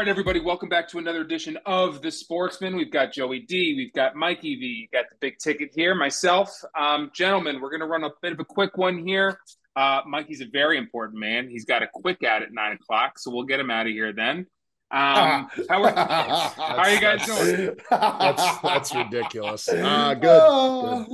[0.00, 2.74] right, everybody, welcome back to another edition of The Sportsmen.
[2.74, 6.50] We've got Joey D, we've got Mikey V, got the big ticket here, myself.
[6.74, 9.38] Um, gentlemen, we're going to run a bit of a quick one here.
[9.76, 11.50] Uh, Mikey's a very important man.
[11.50, 14.10] He's got a quick ad at nine o'clock, so we'll get him out of here
[14.10, 14.46] then.
[14.90, 17.76] Um, how, are, how are you guys doing?
[17.90, 19.68] That's that's ridiculous.
[19.68, 20.40] Uh, good.
[20.42, 21.06] Oh,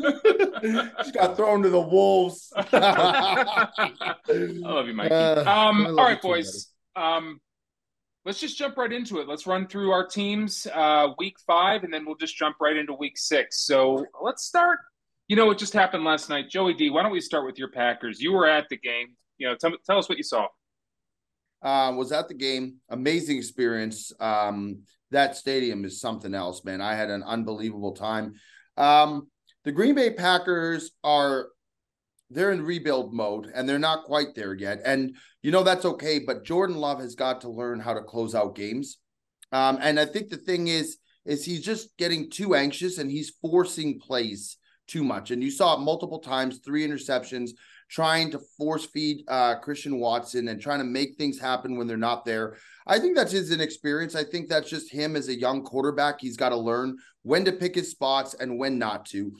[0.99, 2.53] just got thrown to the wolves.
[2.57, 3.67] I
[4.29, 5.13] love you, Mikey.
[5.13, 6.69] Uh, um, all too, boys.
[6.95, 7.41] Um,
[8.27, 9.29] let's just jump right into it.
[9.29, 12.93] Let's run through our teams uh, week five, and then we'll just jump right into
[12.93, 13.65] week six.
[13.65, 14.81] So let's start.
[15.29, 16.91] You know what just happened last night, Joey D.
[16.91, 18.21] Why don't we start with your Packers?
[18.21, 19.09] You were at the game.
[19.39, 20.49] You know, tell, tell us what you saw.
[21.63, 22.77] uh, was at the game.
[22.91, 24.13] Amazing experience.
[24.21, 26.81] Um, that stadium is something else, man.
[26.81, 28.35] I had an unbelievable time.
[28.77, 29.29] Um,
[29.65, 31.49] the Green Bay Packers are
[32.31, 34.81] they're in rebuild mode and they're not quite there yet.
[34.85, 38.35] And you know that's okay, but Jordan Love has got to learn how to close
[38.35, 38.99] out games.
[39.53, 43.35] Um, and I think the thing is, is he's just getting too anxious and he's
[43.43, 45.31] forcing plays too much.
[45.31, 47.51] And you saw it multiple times, three interceptions,
[47.89, 51.97] trying to force feed uh, Christian Watson and trying to make things happen when they're
[51.97, 52.57] not there.
[52.87, 54.15] I think that's his inexperience.
[54.15, 56.21] I think that's just him as a young quarterback.
[56.21, 59.33] He's got to learn when to pick his spots and when not to.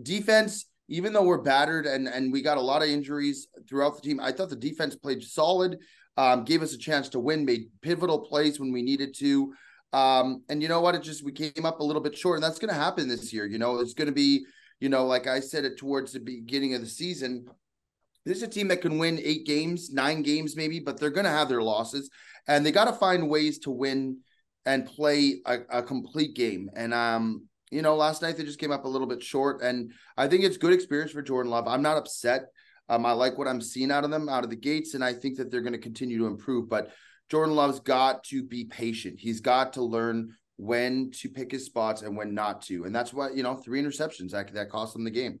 [0.00, 4.02] Defense, even though we're battered and and we got a lot of injuries throughout the
[4.02, 5.78] team, I thought the defense played solid.
[6.18, 9.54] Um, gave us a chance to win, made pivotal plays when we needed to.
[9.94, 10.94] Um, and you know what?
[10.94, 13.32] It just we came up a little bit short, and that's going to happen this
[13.32, 13.46] year.
[13.46, 14.44] You know, it's going to be,
[14.78, 17.46] you know, like I said it towards the beginning of the season.
[18.26, 21.24] This is a team that can win eight games, nine games maybe, but they're going
[21.24, 22.10] to have their losses,
[22.46, 24.18] and they got to find ways to win
[24.66, 26.68] and play a, a complete game.
[26.76, 29.92] And um, you know, last night they just came up a little bit short, and
[30.16, 31.66] I think it's good experience for Jordan Love.
[31.66, 32.46] I'm not upset.
[32.88, 35.12] Um, I like what I'm seeing out of them out of the gates, and I
[35.14, 36.68] think that they're going to continue to improve.
[36.68, 36.92] But
[37.30, 39.18] Jordan Love's got to be patient.
[39.18, 43.12] He's got to learn when to pick his spots and when not to, and that's
[43.12, 43.54] what you know.
[43.54, 45.40] Three interceptions that that cost them the game.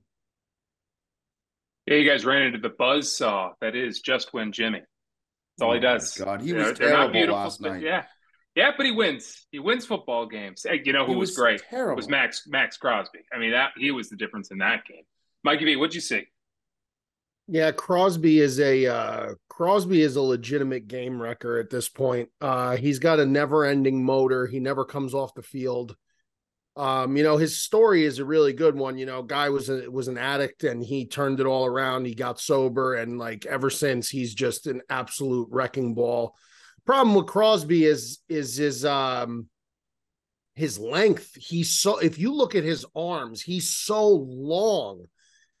[1.86, 4.78] Yeah, you guys ran into the buzz saw that is just when Jimmy.
[4.78, 6.16] That's all he Oh my does.
[6.16, 7.82] God, he was they're terrible last night.
[7.82, 8.04] Yeah,
[8.54, 9.46] yeah, but he wins.
[9.50, 10.64] He wins football games.
[10.68, 11.62] Hey, You know who He was, great?
[11.70, 11.96] Terrible.
[11.96, 13.20] Was Maxx Maxx Crosby.
[13.32, 15.04] I mean, that he was the difference in that game.
[15.44, 16.26] Mikey V, what'd you see?
[17.48, 22.28] Yeah, Crosby is a uh Crosby is a legitimate game wrecker at this point.
[22.40, 24.46] Uh he's got a never-ending motor.
[24.46, 25.96] He never comes off the field.
[26.74, 28.96] Um, you know, his story is a really good one.
[28.96, 32.06] You know, guy was a was an addict and he turned it all around.
[32.06, 36.34] He got sober and like ever since he's just an absolute wrecking ball.
[36.84, 39.48] Problem with Crosby is is his um
[40.54, 41.34] his length.
[41.34, 45.06] He's so if you look at his arms, he's so long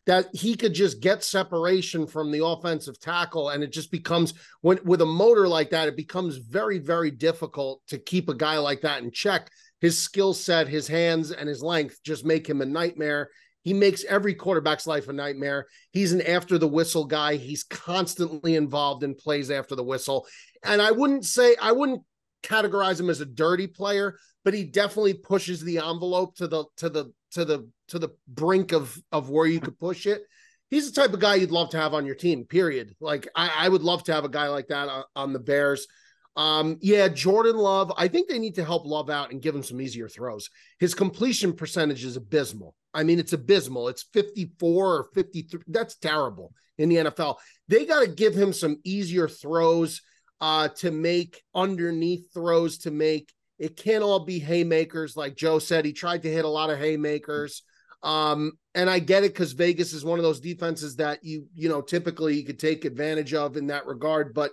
[0.06, 4.78] that he could just get separation from the offensive tackle and it just becomes when
[4.84, 8.80] with a motor like that it becomes very very difficult to keep a guy like
[8.80, 9.48] that in check
[9.80, 13.30] his skill set his hands and his length just make him a nightmare
[13.62, 18.54] he makes every quarterback's life a nightmare he's an after the whistle guy he's constantly
[18.54, 20.26] involved in plays after the whistle
[20.64, 22.02] and i wouldn't say i wouldn't
[22.42, 26.88] categorize him as a dirty player but he definitely pushes the envelope to the to
[26.88, 30.22] the to the to the brink of of where you could push it.
[30.70, 32.44] He's the type of guy you'd love to have on your team.
[32.44, 32.94] Period.
[33.00, 35.86] Like I, I would love to have a guy like that on, on the Bears.
[36.34, 37.92] Um, yeah, Jordan Love.
[37.96, 40.48] I think they need to help Love out and give him some easier throws.
[40.78, 42.74] His completion percentage is abysmal.
[42.94, 43.88] I mean, it's abysmal.
[43.88, 45.60] It's 54 or 53.
[45.68, 47.36] That's terrible in the NFL.
[47.68, 50.02] They got to give him some easier throws
[50.40, 53.32] uh, to make underneath throws to make.
[53.58, 55.84] It can't all be haymakers, like Joe said.
[55.84, 57.62] He tried to hit a lot of haymakers.
[58.02, 61.68] Um, and I get it because Vegas is one of those defenses that you, you
[61.68, 64.34] know, typically you could take advantage of in that regard.
[64.34, 64.50] But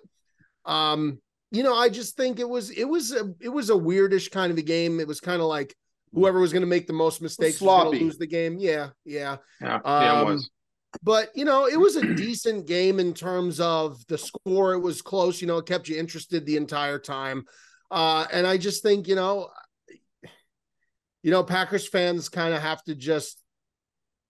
[0.66, 1.20] um,
[1.52, 4.52] you know, I just think it was it was a it was a weirdish kind
[4.52, 5.00] of a game.
[5.00, 5.76] It was kind of like
[6.14, 8.00] whoever was going to make the most mistakes sloppy.
[8.00, 8.58] lose the game.
[8.60, 9.38] Yeah, yeah.
[9.62, 10.50] Yeah, Um, was.
[11.04, 14.74] But you know, it was a decent game in terms of the score.
[14.74, 15.40] It was close.
[15.40, 17.46] You know, it kept you interested the entire time.
[17.92, 19.50] Uh, and I just think you know,
[21.22, 23.40] you know, Packers fans kind of have to just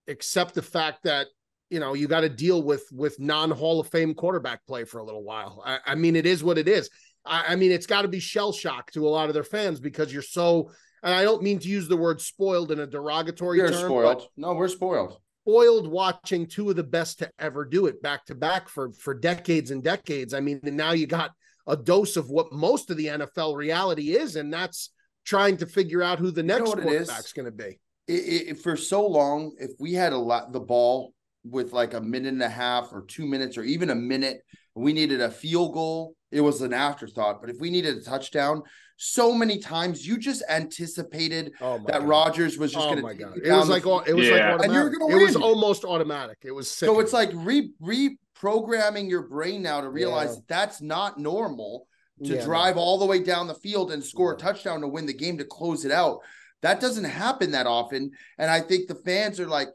[0.06, 1.28] accept the fact that
[1.70, 4.98] you know you got to deal with with non Hall of Fame quarterback play for
[4.98, 5.62] a little while.
[5.64, 6.90] I, I mean, it is what it is.
[7.24, 9.80] I, I mean, it's got to be shell shock to a lot of their fans
[9.80, 10.72] because you're so.
[11.02, 13.84] And I don't mean to use the word spoiled in a derogatory You're term.
[13.84, 14.28] spoiled.
[14.36, 15.18] No, we're spoiled.
[15.44, 19.14] spoiled watching two of the best to ever do it back to back for for
[19.14, 20.34] decades and decades.
[20.34, 21.30] I mean, and now you got
[21.66, 24.90] a dose of what most of the NFL reality is, and that's
[25.24, 26.84] trying to figure out who the know next it is?
[26.84, 27.78] quarterback's going to be.
[28.08, 31.14] it, it, for so long, if we had a lot the ball
[31.44, 34.42] with like a minute and a half or two minutes or even a minute,
[34.74, 36.14] we needed a field goal.
[36.30, 37.40] It was an afterthought.
[37.40, 38.62] But if we needed a touchdown,
[39.02, 42.08] so many times you just anticipated Oh that God.
[42.08, 43.38] Rodgers was just Oh going my to god!
[43.42, 44.56] It was like all- it was Yeah.
[44.56, 44.98] like And you were automatic.
[45.00, 46.36] gonna It was almost automatic.
[46.42, 46.86] It was sick.
[46.86, 50.34] so it's like re reprogramming your brain now to realize Yeah.
[50.34, 51.86] that that's not normal
[52.24, 55.06] to Yeah, drive all the way down the field and score a touchdown to win
[55.06, 56.18] the game to close it out.
[56.60, 58.10] That doesn't happen that often.
[58.36, 59.70] And I think the fans are like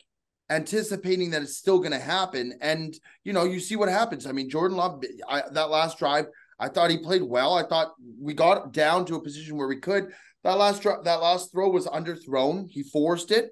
[0.52, 2.54] anticipating that it's still going to happen.
[2.62, 2.94] And,
[3.24, 4.28] you know, you see what happens.
[4.28, 6.28] I mean, Jordan Love, I, that last drive,
[6.60, 7.54] I thought he played well.
[7.54, 10.12] I thought we got down to a position where we could.
[10.44, 12.70] That last that last throw was underthrown.
[12.70, 13.52] He forced it.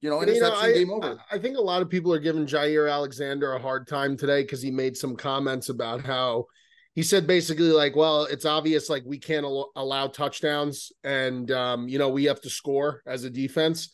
[0.00, 1.18] You know, You know, interception, I, game over.
[1.30, 4.42] I I think a lot of people are giving Jaire Alexander a hard time today
[4.42, 6.46] because he made some comments about how
[6.94, 11.88] he said basically like, well, it's obvious like we can't al- allow touchdowns and um,
[11.88, 13.90] you know we have to score as a defense.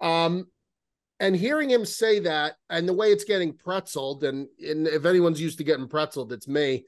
[0.00, 0.46] Um,
[1.20, 5.40] and hearing him say that and the way it's getting pretzeled, and, and if anyone's
[5.40, 6.84] used to getting pretzeled, it's me.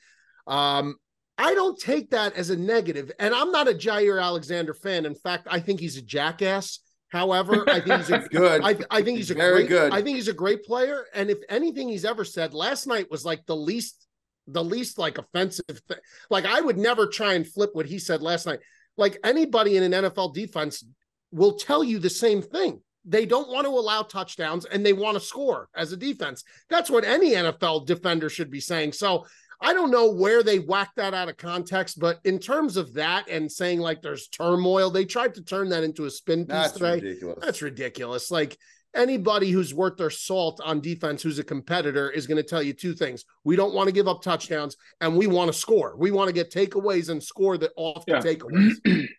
[0.49, 0.97] Um,
[1.37, 5.07] I don't take that as a negative, and I'm not a Jaire Alexander fan.
[5.07, 6.81] In fact, I think he's a jackass.
[7.11, 8.63] However, I think he's a Good.
[8.63, 9.93] I, I think he's a Very great, good.
[9.93, 11.07] I think he's a great player.
[11.15, 14.07] And if anything he's ever said last night was like the least,
[14.47, 15.99] the least like offensive thing.
[16.29, 18.59] Like I would never try and flip what he said last night.
[18.97, 20.85] Like anybody in an NFL defense
[21.31, 22.83] will tell you the same thing.
[23.05, 26.45] They don't want to allow touchdowns and they want to score as a defense.
[26.69, 28.93] That's what any NFL defender should be saying.
[28.93, 29.25] So
[29.61, 33.29] I don't know where they whacked that out of context, but in terms of that
[33.29, 36.73] and saying like there's turmoil, they tried to turn that into a spin piece That's
[36.75, 36.95] today.
[36.95, 37.39] ridiculous.
[37.41, 38.31] That's ridiculous.
[38.31, 38.57] Like
[38.95, 42.73] anybody who's worth their salt on defense who's a competitor is going to tell you
[42.73, 43.25] two things.
[43.45, 45.97] We don't want to give up touchdowns and we want to score.
[45.99, 49.07] We want to get takeaways and score the off the takeaways.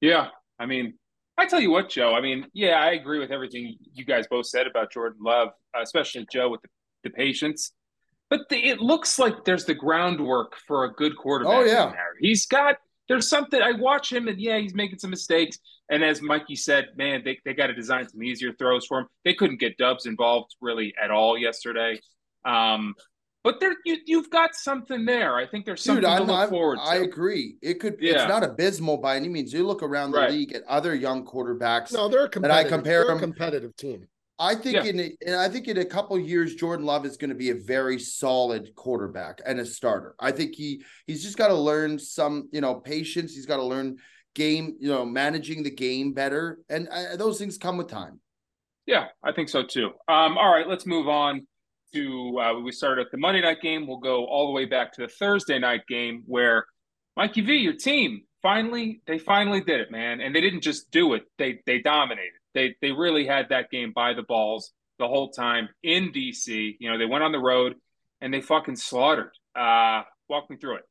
[0.00, 0.28] Yeah,
[0.58, 0.94] I mean,
[1.36, 2.14] I tell you what, Joe.
[2.14, 5.82] I mean, yeah, I agree with everything you guys both said about Jordan Love, uh,
[5.82, 6.68] especially Joe with the,
[7.04, 7.72] the patience.
[8.30, 11.52] But the, it looks like there's the groundwork for a good quarterback.
[11.52, 11.90] Oh, yeah.
[11.90, 12.14] there.
[12.20, 12.76] he's got.
[13.08, 13.60] There's something.
[13.60, 15.58] I watch him, and yeah, he's making some mistakes.
[15.90, 19.06] And as Mikey said, man, they they got to design some easier throws for him.
[19.24, 21.98] They couldn't get Dubs involved really at all yesterday.
[22.44, 22.94] Um,
[23.42, 25.36] but there, you you've got something there.
[25.36, 26.82] I think there's something Dude, to I'm, look I'm, forward to.
[26.82, 27.56] I agree.
[27.62, 27.96] It could.
[28.00, 28.12] Yeah.
[28.12, 29.52] It's not abysmal by any means.
[29.52, 30.30] You look around the Right.
[30.30, 31.92] league at other young quarterbacks.
[31.92, 34.06] No, they're a competitive, compare they're a them- competitive team.
[34.40, 34.84] I think Yeah.
[34.84, 37.50] in a, and I think in a couple years, Jordan Love is going to be
[37.50, 40.14] a very solid quarterback and a starter.
[40.18, 43.34] I think he he's just got to learn some you know patience.
[43.34, 43.98] He's got to learn
[44.34, 48.20] game you know managing the game better, and uh, those things come with time.
[48.86, 49.88] Yeah, I think so too.
[50.08, 51.46] Um, all right, let's move on
[51.92, 53.86] to uh, we started at the Monday night game.
[53.86, 56.64] We'll go all the way back to the Thursday night game where
[57.16, 61.14] Mikey V, your team, finally they finally did it, man, and they didn't just do
[61.14, 62.32] it; they they dominated.
[62.54, 66.76] They they really had that game by the balls the whole time in DC.
[66.78, 67.74] You know, they went on the road
[68.20, 69.32] and they fucking slaughtered.
[69.54, 70.84] Uh, walk me through it.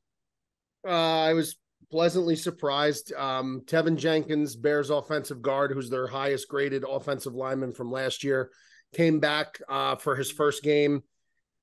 [0.88, 1.58] Uh, I was
[1.92, 3.14] pleasantly surprised.
[3.14, 8.50] Um, Teven Jenkins, Bears offensive guard, who's their highest graded offensive lineman from last year,
[8.94, 11.04] came back uh, for his first game.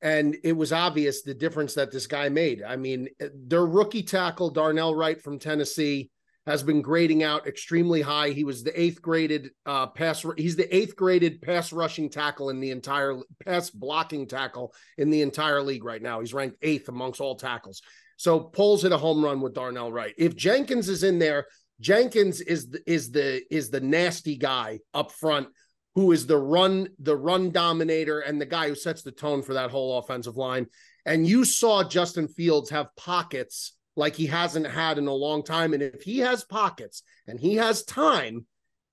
[0.03, 2.63] And it was obvious the difference that this guy made.
[2.63, 6.11] I mean, their rookie tackle, Darnell Wright from Tennessee,
[6.47, 8.31] has been grading out extremely high.
[8.31, 10.25] He was the eighth graded uh, pass.
[10.37, 15.23] He's the eighth graded pass rushing tackle in the entire pass blocking tackle in the
[15.23, 16.21] entire league right now.
[16.21, 17.83] He's ranked eighth amongst all tackles.
[18.17, 20.15] So Poles hit a home run with Darnell Wright.
[20.17, 21.47] If Jenkins is in there,
[21.81, 25.49] Jenkins is the, is the is the nasty guy up front
[25.97, 29.55] who is the run the run dominator and the guy who sets the tone for
[29.55, 30.67] that whole offensive line.
[31.07, 35.73] And you saw Justin Fields have pockets like he hasn't had in a long time.
[35.73, 38.45] And if he has pockets and he has time,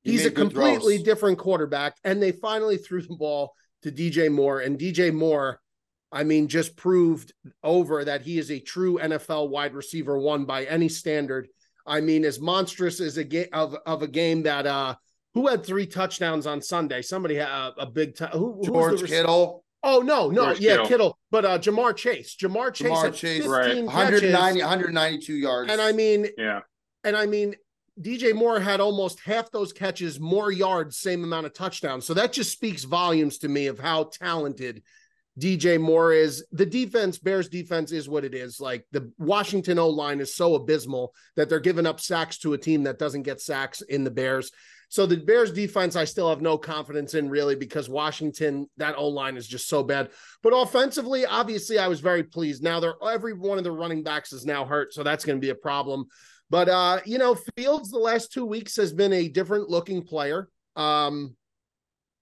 [0.04, 1.04] He he's a completely throws.
[1.06, 1.98] different quarterback.
[2.06, 4.62] And they finally threw the ball to DJ Moore.
[4.62, 5.60] And DJ Moore,
[6.10, 7.34] I mean, just proved
[7.64, 11.50] over that he is a true NFL wide receiver one by any standard.
[11.86, 14.96] I mean, as monstrous as a game of, of a game that uh
[15.34, 17.02] who had three touchdowns on Sunday?
[17.02, 18.30] Somebody had a, a big time.
[18.32, 20.88] Who, who was the George rec- Kittle, Oh no, no, George yeah, Kittle.
[20.88, 21.20] Kittle.
[21.30, 22.36] But uh Ja'Marr Chase.
[22.42, 23.84] Ja'Marr Chase Ja'Marr had Chase, right.
[23.84, 25.72] 190, 192 yards.
[25.72, 26.62] And I mean, Yeah,
[27.04, 27.56] and I mean,
[28.00, 32.06] DJ Moore had almost half those catches, more yards, same amount of touchdowns.
[32.06, 34.82] So that just speaks volumes to me of how talented
[35.40, 36.46] DJ Moore is.
[36.52, 38.60] The defense, Bears defense is what it is.
[38.62, 42.58] Like the Washington O line is so abysmal that they're giving up sacks to a
[42.58, 44.52] team that doesn't get sacks in the Bears.
[44.94, 49.08] So the Bears defense, I still have no confidence in really because Washington, that O
[49.08, 50.12] line is just so bad.
[50.44, 52.62] But offensively, obviously, I was very pleased.
[52.62, 55.42] Now they're every one of the running backs is now hurt, so that's going to
[55.44, 56.06] be a problem.
[56.52, 60.48] But uh, you know, Fields the last two weeks has been a different looking player.
[60.76, 61.36] Um,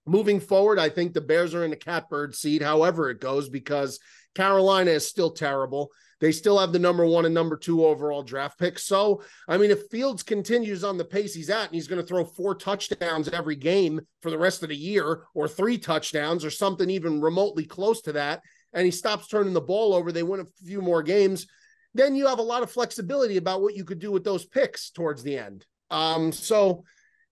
[0.06, 4.00] moving forward, I think the Bears are in a catbird seat, however it goes, because
[4.34, 5.90] Carolina is still terrible.
[6.22, 8.84] They still have the number one and number two overall draft picks.
[8.84, 12.06] So, I mean, if Fields continues on the pace he's at and he's going to
[12.06, 16.50] throw four touchdowns every game for the rest of the year, or three touchdowns, or
[16.50, 18.40] something even remotely close to that,
[18.72, 21.48] and he stops turning the ball over, they win a few more games,
[21.92, 24.90] then you have a lot of flexibility about what you could do with those picks
[24.90, 25.66] towards the end.
[25.90, 26.84] Um, so,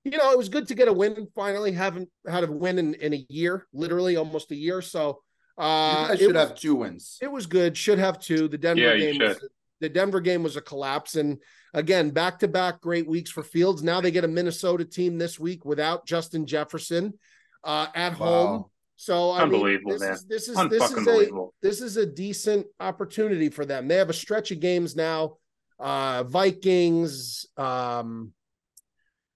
[0.02, 1.70] you know, it was good to get a win finally.
[1.70, 4.82] Haven't had a win in, in a year, literally almost a year.
[4.82, 5.20] So,
[5.58, 7.18] uh, should was, have two wins.
[7.20, 7.76] It was good.
[7.76, 8.48] Should have two.
[8.48, 9.48] The Denver yeah, game was,
[9.80, 11.16] the Denver game was a collapse.
[11.16, 11.38] And
[11.74, 13.82] again, back to back great weeks for Fields.
[13.82, 17.14] Now they get a Minnesota team this week without Justin Jefferson
[17.64, 18.26] uh, at wow.
[18.26, 18.64] home.
[18.96, 20.12] So I unbelievable, mean, this man.
[20.12, 23.88] Is, this is this is a this is a decent opportunity for them.
[23.88, 25.38] They have a stretch of games now.
[25.78, 28.34] Uh, Vikings, um,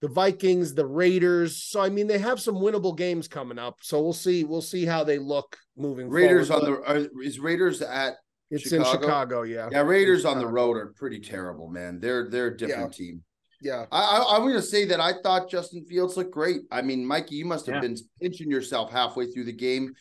[0.05, 1.63] the Vikings, the Raiders.
[1.63, 3.79] So I mean, they have some winnable games coming up.
[3.81, 4.43] So we'll see.
[4.43, 6.09] We'll see how they look moving.
[6.09, 6.83] Raiders forward.
[6.85, 8.13] on the are, is Raiders at.
[8.51, 8.91] It's Chicago?
[8.91, 9.69] in Chicago, yeah.
[9.71, 11.99] Yeah, Raiders on the road are pretty terrible, man.
[11.99, 13.05] They're they're a different yeah.
[13.05, 13.23] team.
[13.61, 16.61] Yeah, I, I am going to say that I thought Justin Fields looked great.
[16.69, 17.81] I mean, Mikey, you must have yeah.
[17.81, 19.91] been pinching yourself halfway through the game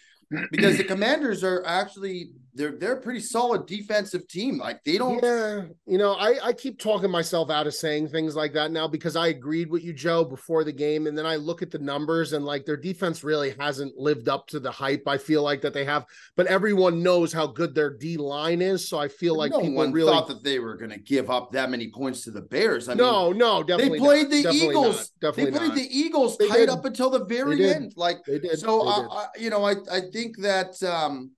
[0.51, 4.59] because the Commanders are actually they're they're a pretty solid defensive team.
[4.59, 5.23] Like they don't.
[5.23, 8.87] Yeah, you know, I I keep talking myself out of saying things like that now
[8.87, 11.79] because I agreed with you, Joe, before the game, and then I look at the
[11.79, 15.07] numbers and like their defense really hasn't lived up to the hype.
[15.07, 16.07] I feel like that they have,
[16.37, 19.75] but everyone knows how good their D line is, so I feel like no people
[19.75, 22.43] one really thought that they were going to give up that many points to the
[22.43, 22.89] Bears.
[22.89, 24.31] I no, mean, no, definitely they played not.
[24.31, 24.97] the definitely Eagles.
[24.97, 25.09] Not.
[25.21, 25.77] Definitely they played not.
[25.77, 26.69] the Eagles they tight did.
[26.69, 27.95] up until the very end.
[27.97, 28.59] Like they did.
[28.59, 28.95] So they I.
[28.95, 31.33] I, you know, I I think that um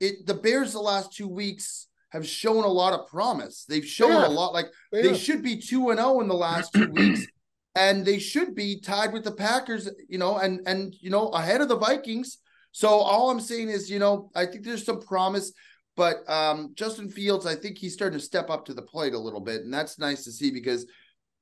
[0.00, 3.64] it the Bears the last two weeks have shown a lot of promise.
[3.68, 4.28] They've shown Yeah.
[4.28, 4.52] a lot.
[4.52, 5.02] Like Yeah.
[5.02, 7.20] they should be two and zero in the last two weeks,
[7.74, 9.88] and they should be tied with the Packers.
[10.08, 12.38] You know, and and you know ahead of the Vikings.
[12.72, 15.52] So all I'm saying is, you know, I think there's some promise.
[15.96, 19.18] But um, Justin Fields, I think he's starting to step up to the plate a
[19.18, 20.84] little bit, and that's nice to see because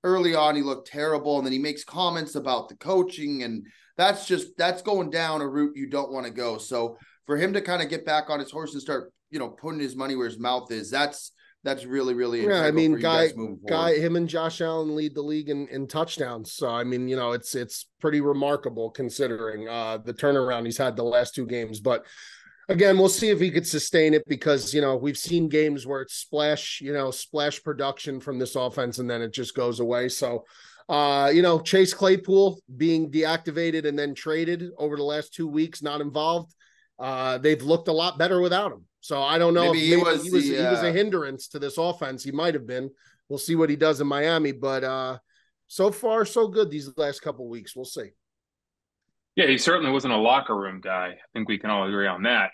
[0.04, 4.26] early on he looked terrible, and then he makes comments about the coaching, and that's
[4.26, 6.56] just that's going down a route you don't want to go.
[6.58, 9.48] So for him to kind of get back on his horse and start, you know,
[9.48, 11.32] putting his money where his mouth is, that's
[11.64, 12.60] that's really really yeah.
[12.60, 13.34] I mean, guy, guy,
[13.66, 16.52] guy, him and Josh Allen lead the league in, in touchdowns.
[16.52, 20.94] So I mean, you know, it's it's pretty remarkable considering uh the turnaround he's had
[20.94, 21.80] the last two games.
[21.80, 22.04] But
[22.68, 26.02] again, we'll see if he could sustain it because you know we've seen games where
[26.02, 30.10] it's splash, you know, splash production from this offense and then it just goes away.
[30.10, 30.44] So
[30.90, 35.82] uh, you know, Chase Claypool being deactivated and then traded over the last two weeks,
[35.82, 36.54] not involved
[36.98, 38.84] uh, they've looked a lot better without him.
[39.00, 40.92] So I don't know maybe if he was he was, the, he was a uh,
[40.92, 42.24] hindrance to this offense.
[42.24, 42.90] He might have been.
[43.28, 45.18] We'll see what he does in Miami, but uh,
[45.66, 47.74] so far so good these last couple weeks.
[47.76, 48.10] We'll see.
[49.36, 51.08] Yeah, he certainly wasn't a locker room guy.
[51.08, 52.50] I think we can all agree on that.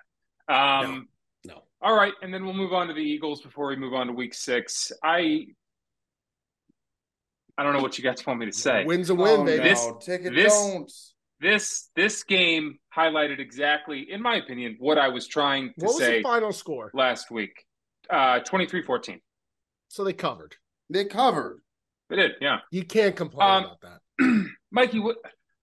[0.48, 1.08] Um,
[1.44, 1.62] no, no.
[1.82, 4.12] All right, and then we'll move on to the Eagles before we move on to
[4.12, 4.90] Week Six.
[5.04, 5.46] I
[7.58, 8.84] I don't know what you guys want me to say.
[8.84, 9.62] Wins a win, oh, baby.
[9.62, 9.98] This- no.
[10.00, 10.90] Take it, this- don't.
[11.40, 15.98] This this game highlighted exactly, in my opinion, what I was trying to What was
[15.98, 16.90] say the final score?
[16.94, 17.64] last week.
[18.10, 19.20] Uh 23-14.
[19.88, 20.56] So they covered.
[20.90, 21.62] They covered.
[22.08, 22.58] They did, yeah.
[22.70, 24.46] You can't complain Um, about that.
[24.70, 25.16] Mikey, what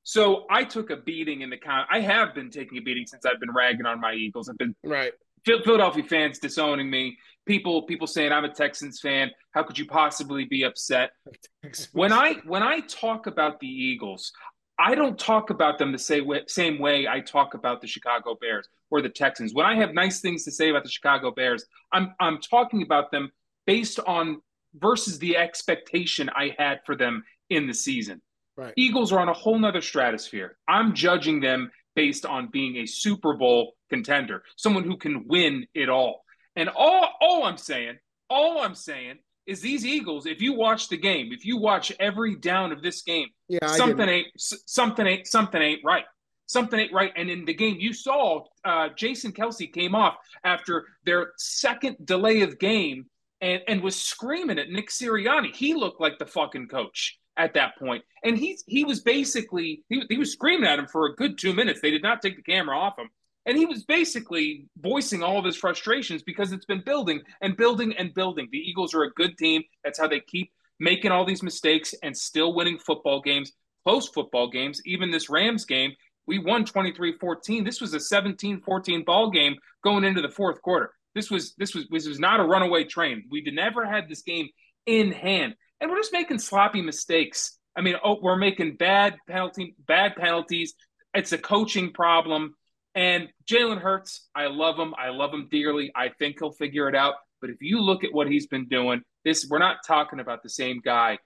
[0.03, 1.87] so I took a beating in the count.
[1.91, 4.49] I have been taking a beating since I've been ragging on my Eagles.
[4.49, 5.11] I've been Right.
[5.45, 7.17] Philadelphia fans disowning me.
[7.45, 9.31] People people saying I'm a Texans fan.
[9.51, 11.11] How could you possibly be upset?
[11.91, 14.31] When I when I talk about the Eagles,
[14.79, 18.37] I don't talk about them the same way, same way I talk about the Chicago
[18.39, 19.53] Bears or the Texans.
[19.53, 23.11] When I have nice things to say about the Chicago Bears, I'm I'm talking about
[23.11, 23.31] them
[23.65, 24.41] based on
[24.75, 28.21] versus the expectation I had for them in the season.
[28.55, 28.73] Right.
[28.75, 30.57] Eagles are on a whole nother stratosphere.
[30.67, 35.89] I'm judging them based on being a Super Bowl contender, someone who can win it
[35.89, 36.23] all.
[36.55, 37.97] And all all I'm saying,
[38.29, 39.17] all I'm saying
[39.47, 43.01] is these Eagles, if you watch the game, if you watch every down of this
[43.01, 46.05] game, Yeah, something ain't something ain't something ain't right.
[46.47, 47.11] Something ain't right.
[47.15, 52.41] And in the game, you saw uh, Jason Kelce came off after their second delay
[52.41, 53.05] of game
[53.41, 55.55] and and was screaming at Nick Sirianni.
[55.55, 60.03] He looked like the fucking coach at that point, and he he was basically he
[60.09, 61.79] he was screaming at him for a good two minutes.
[61.81, 63.09] They did not take the camera off him.
[63.47, 67.93] And he was basically voicing all of his frustrations because it's been building and building
[67.97, 68.49] and building.
[68.51, 69.63] The Eagles are a good team.
[69.85, 70.51] That's how they keep
[70.81, 73.53] making all these mistakes and still winning football games,
[73.85, 74.81] close football games.
[74.85, 75.93] Even this Rams game,
[76.27, 77.63] we won 23-14.
[77.63, 80.91] This was a 17-14 ball game going into the fourth quarter.
[81.15, 83.23] This was this was this was not a runaway train.
[83.31, 84.49] We never had this game
[84.85, 85.55] in hand.
[85.79, 87.57] And we're just making sloppy mistakes.
[87.77, 90.73] I mean, oh, we're making bad penalty bad penalties.
[91.13, 92.55] It's a coaching problem.
[92.97, 94.95] And Jalen Hurts, I love him.
[94.97, 95.91] I love him dearly.
[95.95, 97.13] I think he'll figure it out.
[97.39, 100.49] But if you look at what he's been doing, this we're not talking about the
[100.49, 101.19] same guy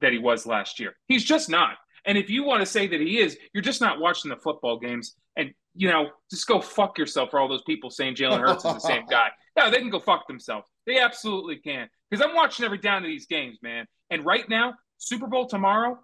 [0.00, 0.94] that he was last year.
[1.08, 1.74] He's just not.
[2.06, 4.78] And if you want to say that he is, you're just not watching the football
[4.78, 5.16] games.
[5.36, 8.74] And you know, just go fuck yourself for all those people saying Jalen Hurts is
[8.74, 9.30] the same guy.
[9.56, 10.68] Yeah, they can go fuck themselves.
[10.86, 11.88] They absolutely can.
[12.08, 13.86] Because I'm watching every down of these games, man.
[14.10, 15.98] And right now, Super Bowl tomorrow,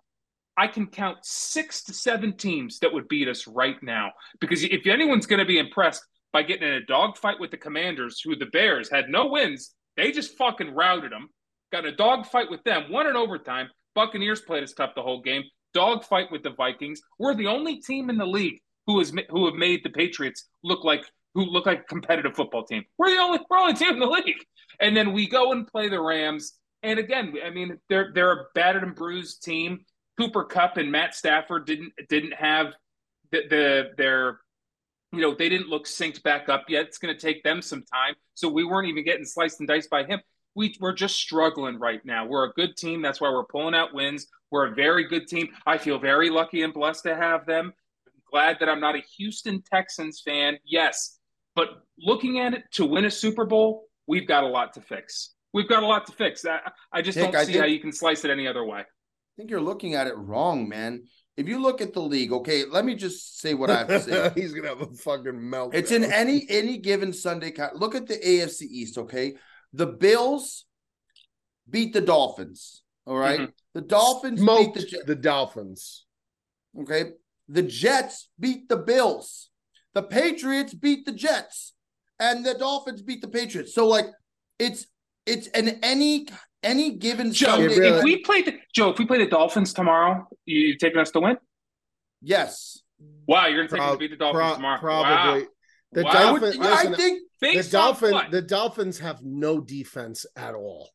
[0.57, 4.13] I can count six to seven teams that would beat us right now.
[4.41, 8.21] Because if anyone's going to be impressed by getting in a dogfight with the Commanders,
[8.21, 11.29] who the Bears had no wins, they just fucking routed them.
[11.73, 13.69] Got a dogfight with them, won in overtime.
[13.95, 15.43] Buccaneers played us tough the whole game.
[15.75, 17.01] Dogfight with the Vikings.
[17.19, 20.85] We're the only team in the league who has who have made the Patriots look
[20.85, 22.85] like who look like a competitive football team.
[22.99, 24.45] We're the only we're the only team in the league.
[24.81, 26.55] And then we go and play the Rams.
[26.83, 29.85] And again, I mean, they're they're a battered and bruised team.
[30.18, 32.75] Cooper Kupp and Matt Stafford didn't didn't have
[33.32, 34.40] the, the their
[35.12, 36.87] you know they didn't look synced back up yet.
[36.87, 38.14] It's going to take them some time.
[38.35, 40.20] So we weren't even getting sliced and diced by him.
[40.54, 42.25] We, we're just struggling right now.
[42.26, 43.02] We're a good team.
[43.02, 44.26] That's why we're pulling out wins.
[44.50, 45.49] We're a very good team.
[45.66, 47.75] I feel very lucky and blessed to have them
[48.30, 50.58] glad that I'm not a Houston Texans fan.
[50.64, 51.18] Yes,
[51.54, 55.35] but looking at it to win a Super Bowl, we've got a lot to fix.
[55.52, 56.44] We've got a lot to fix.
[56.44, 56.61] I,
[56.92, 58.85] I just Nick, don't see think, how you can slice it any other way.
[59.37, 61.05] I think you're looking at it wrong, man.
[61.37, 64.00] If you look at the league, okay, let me just say what I have to
[64.00, 64.33] say.
[64.40, 65.75] He's gonna have a fucking meltdown.
[65.75, 67.52] It's in any any given Sunday.
[67.75, 69.35] Look at the AFC East, okay.
[69.75, 70.64] The Bills
[71.69, 72.83] beat the Dolphins.
[73.07, 73.40] All right?
[73.40, 73.50] mm-hmm.
[73.75, 76.07] the Dolphins Smoked beat the, the Dolphins.
[76.81, 77.11] Okay,
[77.49, 79.50] the Jets beat the Bills.
[79.93, 81.75] The Patriots beat the Jets.
[82.19, 83.75] And the Dolphins beat the Patriots.
[83.75, 84.07] So like
[84.59, 84.87] it's
[85.26, 86.26] it's an any
[86.63, 87.97] any given Joe, Sunday.
[87.97, 91.21] If we play the Joe, if we play the Dolphins tomorrow, you taking us to
[91.21, 91.37] win?
[92.23, 92.83] Yes.
[93.27, 94.81] Wow, you're gonna take Pro- us to beat the Dolphins pro- tomorrow.
[94.81, 95.42] Probably.
[95.42, 95.47] Wow.
[95.92, 96.12] The wow.
[96.12, 100.90] Dolphins, I, I think the Dolphins the Dolphins have no defense at all.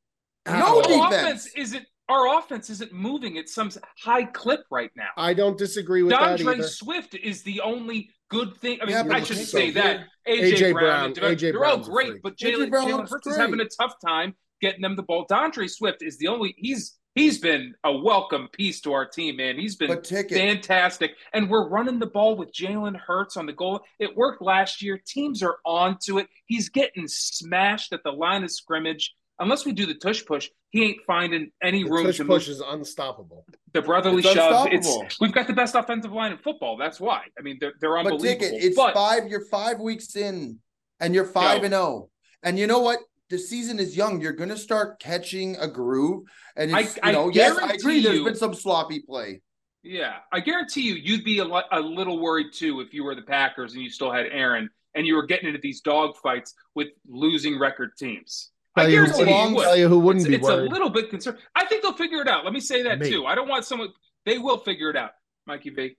[0.46, 0.82] At no all.
[0.82, 1.14] defense.
[1.14, 3.72] Offense isn't our offense isn't moving at some
[4.04, 5.08] high clip right now.
[5.16, 6.68] I don't disagree with D'Andre that either.
[6.68, 8.80] Swift is the only good thing.
[8.82, 9.84] I mean, yeah, I shouldn't so say good.
[9.84, 10.08] that.
[10.28, 12.70] AJ, AJ Brown, Brown AJ they're all great, but Jalen
[13.10, 15.26] Hurts is having a tough time getting them the ball.
[15.28, 16.56] D'Andre Swift is the only.
[16.58, 19.58] He's he's been a welcome piece to our team, man.
[19.58, 23.82] He's been fantastic, and we're running the ball with Jalen Hurts on the goal.
[24.00, 25.02] It worked last year.
[25.06, 26.28] Teams are on to it.
[26.46, 30.84] He's getting smashed at the line of scrimmage unless we do the tush push, he
[30.84, 32.56] ain't finding any the room tush to push move.
[32.56, 33.46] is unstoppable.
[33.74, 34.68] The brotherly it's shove.
[34.72, 36.78] It's we've got the best offensive line in football.
[36.78, 37.24] That's why.
[37.38, 38.24] I mean, they're they're unbelievable.
[38.24, 39.28] But Ticket, it's but, five.
[39.28, 40.60] You're five weeks in,
[41.02, 41.84] and you're five and zero.
[41.84, 42.10] Oh.
[42.44, 43.00] And you know what?
[43.32, 44.20] The season is young.
[44.22, 46.26] You're going to start catching a groove.
[46.58, 47.98] And it's, I, you know, I yes, I agree.
[47.98, 49.42] You, there's been some sloppy play.
[49.84, 53.22] Yeah, I guarantee you, you'd be a, a little worried too if you were the
[53.24, 56.90] Packers and you still had Aaron and you were getting into these dog fights with
[57.08, 58.52] losing record teams.
[58.76, 60.68] I you, who, you tell you who wouldn't it's, be it's worried.
[60.68, 61.38] a little bit concerned.
[61.56, 62.44] I think they'll figure it out.
[62.44, 63.26] Let me say that too.
[63.26, 63.90] I don't want someone.
[64.26, 65.12] They will figure it out,
[65.48, 65.96] Mikey B.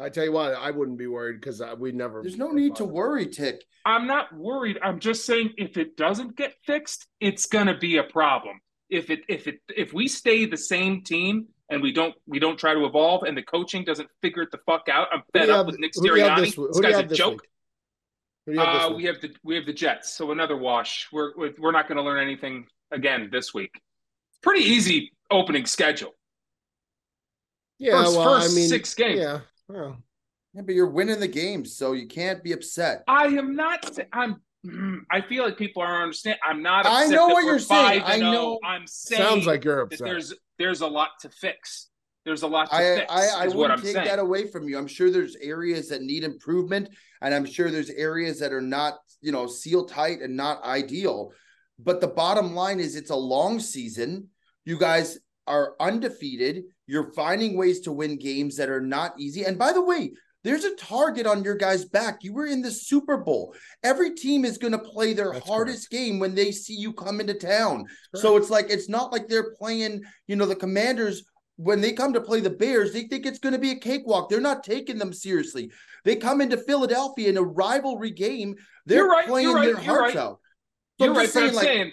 [0.00, 2.22] I tell you what, I wouldn't be worried because we never.
[2.22, 3.64] There's no need to worry, Tick.
[3.84, 4.78] I'm not worried.
[4.82, 8.60] I'm just saying if it doesn't get fixed, it's gonna be a problem.
[8.90, 12.58] If it if it if we stay the same team and we don't we don't
[12.58, 15.58] try to evolve and the coaching doesn't figure it the fuck out, I'm fed up
[15.58, 16.40] have, with Nick Sirianni.
[16.40, 17.42] This, this guy's a joke.
[18.46, 18.58] Week?
[18.58, 21.08] Have uh, we have the we have the Jets, so another wash.
[21.12, 23.80] We're we're not going to learn anything again this week.
[24.42, 26.14] Pretty easy opening schedule.
[27.78, 29.20] Yeah, first, well, first I mean, six games.
[29.20, 30.02] Yeah, well.
[30.54, 33.04] yeah, but you're winning the game, so you can't be upset.
[33.08, 33.98] I am not.
[34.12, 34.40] I'm.
[34.64, 36.38] Mm, I feel like people are understand.
[36.44, 36.86] I'm not.
[36.86, 38.02] I know what you're saying.
[38.04, 38.32] I oh.
[38.32, 38.58] know.
[38.64, 39.20] I'm saying.
[39.20, 40.06] Sounds like you're upset.
[40.06, 41.88] there's there's a lot to fix.
[42.24, 43.12] There's a lot to I, fix.
[43.12, 44.06] I, I wouldn't take saying.
[44.06, 44.78] that away from you.
[44.78, 48.98] I'm sure there's areas that need improvement, and I'm sure there's areas that are not,
[49.20, 51.32] you know, seal tight and not ideal.
[51.80, 54.28] But the bottom line is, it's a long season.
[54.64, 56.64] You guys are undefeated.
[56.86, 59.44] You're finding ways to win games that are not easy.
[59.44, 60.12] And by the way,
[60.44, 62.18] there's a target on your guys' back.
[62.22, 63.54] You were in the Super Bowl.
[63.84, 66.04] Every team is going to play their That's hardest correct.
[66.04, 67.84] game when they see you come into town.
[68.16, 71.24] So it's like it's not like they're playing, you know, the Commanders
[71.56, 74.28] when they come to play the Bears, they think it's going to be a cakewalk.
[74.28, 75.70] They're not taking them seriously.
[76.04, 78.56] They come into Philadelphia in a rivalry game.
[78.86, 80.16] They're right, playing right, their hearts right.
[80.16, 80.40] out.
[80.98, 81.92] So you're I'm right, saying, like, saying.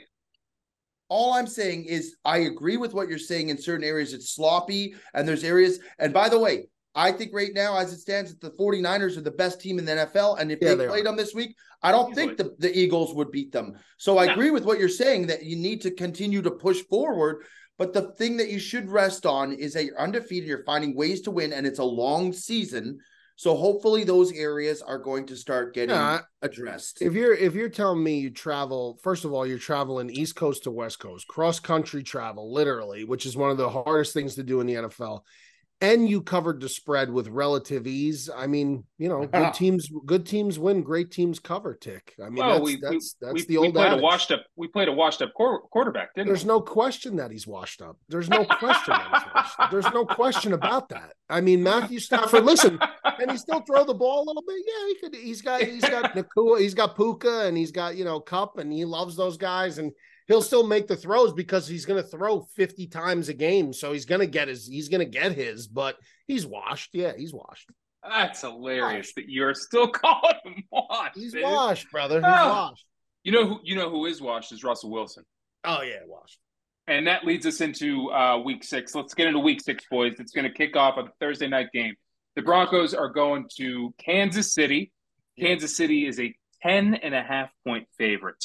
[1.10, 3.50] All I'm saying is I agree with what you're saying.
[3.50, 5.80] In certain areas, it's sloppy, and there's areas.
[5.98, 9.22] And by the way, I think right now, as it stands, that the 49ers are
[9.22, 10.40] the best team in the NFL.
[10.40, 11.10] And if yeah, they, they, played are.
[11.10, 13.78] them this week, I don't think the, the Eagles would beat them.
[13.98, 14.34] So I no.
[14.34, 17.44] agree with what you're saying that you need to continue to push forward.
[17.78, 21.22] But the thing that you should rest on is that you're undefeated, you're finding ways
[21.22, 23.00] to win, and it's a long season.
[23.40, 27.02] So hopefully those areas are going to start getting Yeah, addressed.
[27.02, 30.64] If you're if you're telling me you travel, first of all, you're traveling East Coast
[30.64, 34.44] to West Coast, cross country travel, literally, which is one of the hardest things to
[34.44, 35.22] do in the NFL.
[35.82, 38.30] And you covered the spread with relative ease.
[38.36, 41.74] I mean, you know, good teams, good teams win, great teams cover.
[41.74, 42.16] Tick.
[42.22, 44.00] I mean, Well, that's we- we- that's that's we, the we old played adage.
[44.00, 44.44] a washed up.
[44.58, 46.50] We played a washed up quarterback, didn't There's we?
[46.50, 47.96] no question that he's washed up.
[48.10, 48.94] There's no question.
[48.94, 49.72] that he's washed up.
[49.72, 51.14] There's no question about that.
[51.30, 52.44] I mean, Matthew Stafford.
[52.44, 52.78] Listen,
[53.18, 54.58] can he still throw the ball a little bit?
[54.68, 55.16] Yeah, he could.
[55.16, 58.70] He's got he's got Nacua, he's got Puka, and he's got you know Kupp, and
[58.74, 59.94] he loves those guys, and
[60.30, 63.92] he'll still make the throws because he's going to throw fifty times a game, so
[63.92, 66.92] he's going to get his he's going to get his, but he's washed.
[66.94, 67.70] Yeah, he's washed.
[68.08, 71.16] That's hilarious that you're still calling him washed.
[71.18, 71.44] He's dude.
[71.44, 72.22] washed, brother.
[72.22, 72.50] He's Oh.
[72.70, 72.86] washed.
[73.26, 73.60] You know who?
[73.64, 75.26] You know who is washed is Russell Wilson.
[75.66, 76.40] Oh yeah, washed.
[76.88, 78.96] And that leads us into uh, week six.
[78.96, 80.14] Let's get into week six, boys.
[80.20, 81.94] It's going to kick off a Thursday night game.
[82.36, 84.92] The Broncos are going to Kansas City.
[85.40, 88.44] Kansas City is a 10 and a half point favorite.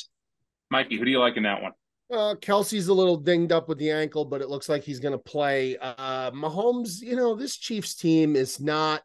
[0.70, 1.72] Mikey, who do you like in that one?
[2.12, 5.12] Uh, Kelce's a little dinged up with the ankle, but it looks like he's going
[5.12, 5.76] to play.
[5.78, 9.02] Uh, Mahomes, you know, this Chiefs team is not.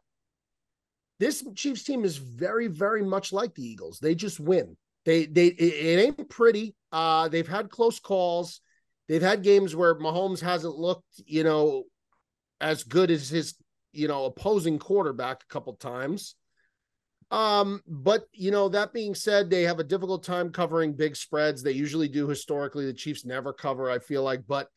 [1.18, 3.98] This Chiefs team is very, very much like the Eagles.
[3.98, 4.76] They just win.
[5.04, 6.74] They, they, it, ain't pretty.
[6.92, 8.60] Uh, they've had close calls.
[9.08, 11.84] They've had games where Mahomes hasn't looked, you know,
[12.60, 13.54] as good as his,
[13.92, 16.36] you know, opposing quarterback a couple times.
[17.30, 21.62] Um, but you know, that being said, they have a difficult time covering big spreads.
[21.62, 22.86] They usually do historically.
[22.86, 24.68] The Chiefs never cover, I feel like, but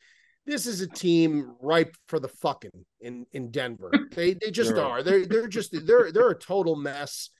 [0.46, 3.90] this is a team ripe for the fucking in in Denver.
[4.14, 5.02] They they just are.
[5.02, 7.30] They're they're just they're they're a total mess.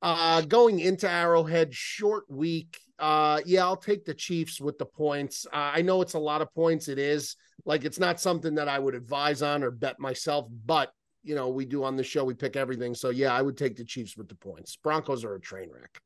[0.00, 2.78] Uh going into Arrowhead, short week.
[2.98, 5.46] Uh yeah, I'll take the Chiefs with the points.
[5.52, 6.88] Uh, I know it's a lot of points.
[6.88, 10.90] It is like it's not something that I would advise on or bet myself, but
[11.22, 12.94] you know, we do on the show, we pick everything.
[12.94, 14.76] So yeah, I would take the Chiefs with the points.
[14.76, 16.00] Broncos are a train wreck.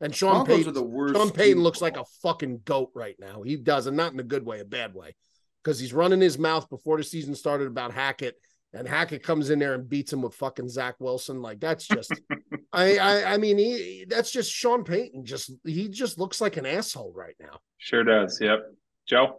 [0.00, 1.14] And Sean Broncos Payton, are the worst.
[1.14, 3.42] Sean Payton looks like a fucking goat right now.
[3.42, 5.14] He does, and not in a good way, a bad way.
[5.62, 8.34] Because he's running his mouth before the season started about Hackett,
[8.72, 11.40] and Hackett comes in there and beats him with fucking Zach Wilson.
[11.40, 12.12] Like that's just
[12.72, 15.24] I, I I mean, he that's just Sean Payton.
[15.24, 17.60] Just he just looks like an asshole right now.
[17.78, 18.40] Sure does.
[18.40, 18.60] Yep.
[19.06, 19.38] Joe?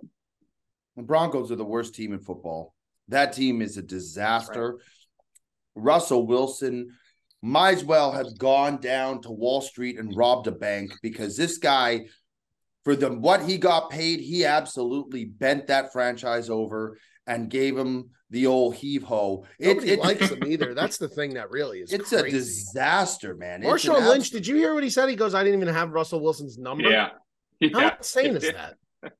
[0.95, 2.73] The Broncos are the worst team in football.
[3.07, 4.79] That team is a disaster.
[5.75, 6.89] Russell Wilson
[7.41, 11.57] might as well have gone down to Wall Street and robbed a bank because this
[11.57, 12.05] guy,
[12.83, 18.09] for the what he got paid, he absolutely bent that franchise over and gave him
[18.29, 19.45] the old heave ho.
[19.59, 20.73] It, Nobody it- likes him either.
[20.73, 21.91] That's the thing that really is.
[21.93, 23.61] it's a disaster, man.
[23.63, 25.09] It's an Marshawn Lynch, did you hear what he said?
[25.09, 27.09] He goes, "I didn't even have Russell Wilson's number." Yeah.
[27.73, 27.95] How Yeah.
[27.97, 28.75] insane is that?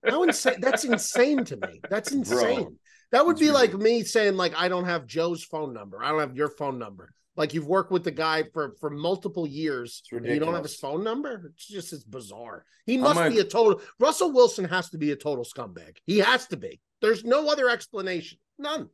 [0.05, 0.59] How insane?
[0.61, 1.81] That's insane to me.
[1.89, 2.77] That's insane.
[3.13, 3.83] That would it's be like ridiculous.
[3.85, 6.03] me saying, like, I don't have Joe's phone number.
[6.03, 7.13] I don't have your phone number.
[7.35, 10.75] Like you've worked with the guy for for multiple years, and you don't have his
[10.75, 11.49] phone number.
[11.55, 12.63] It's just it's bizarre.
[12.85, 13.81] He I'm must gonna- be a total.
[13.99, 15.97] Russell Wilson has to be a total scumbag.
[16.05, 16.79] He has to be.
[17.01, 18.37] There's no other explanation.
[18.59, 18.87] None.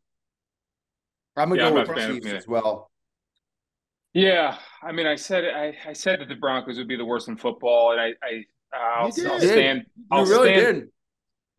[1.36, 2.92] I'm gonna Yeah, I'm with a fan of Chiefs him as well.
[4.14, 4.58] Yeah.
[4.82, 7.36] I mean, I said I, I said that the Broncos would be the worst in
[7.38, 9.26] football, and I, I I'll, You did.
[9.28, 9.50] I'll did.
[9.50, 9.86] stand.
[9.98, 10.76] You I'll really stand.
[10.82, 10.90] did.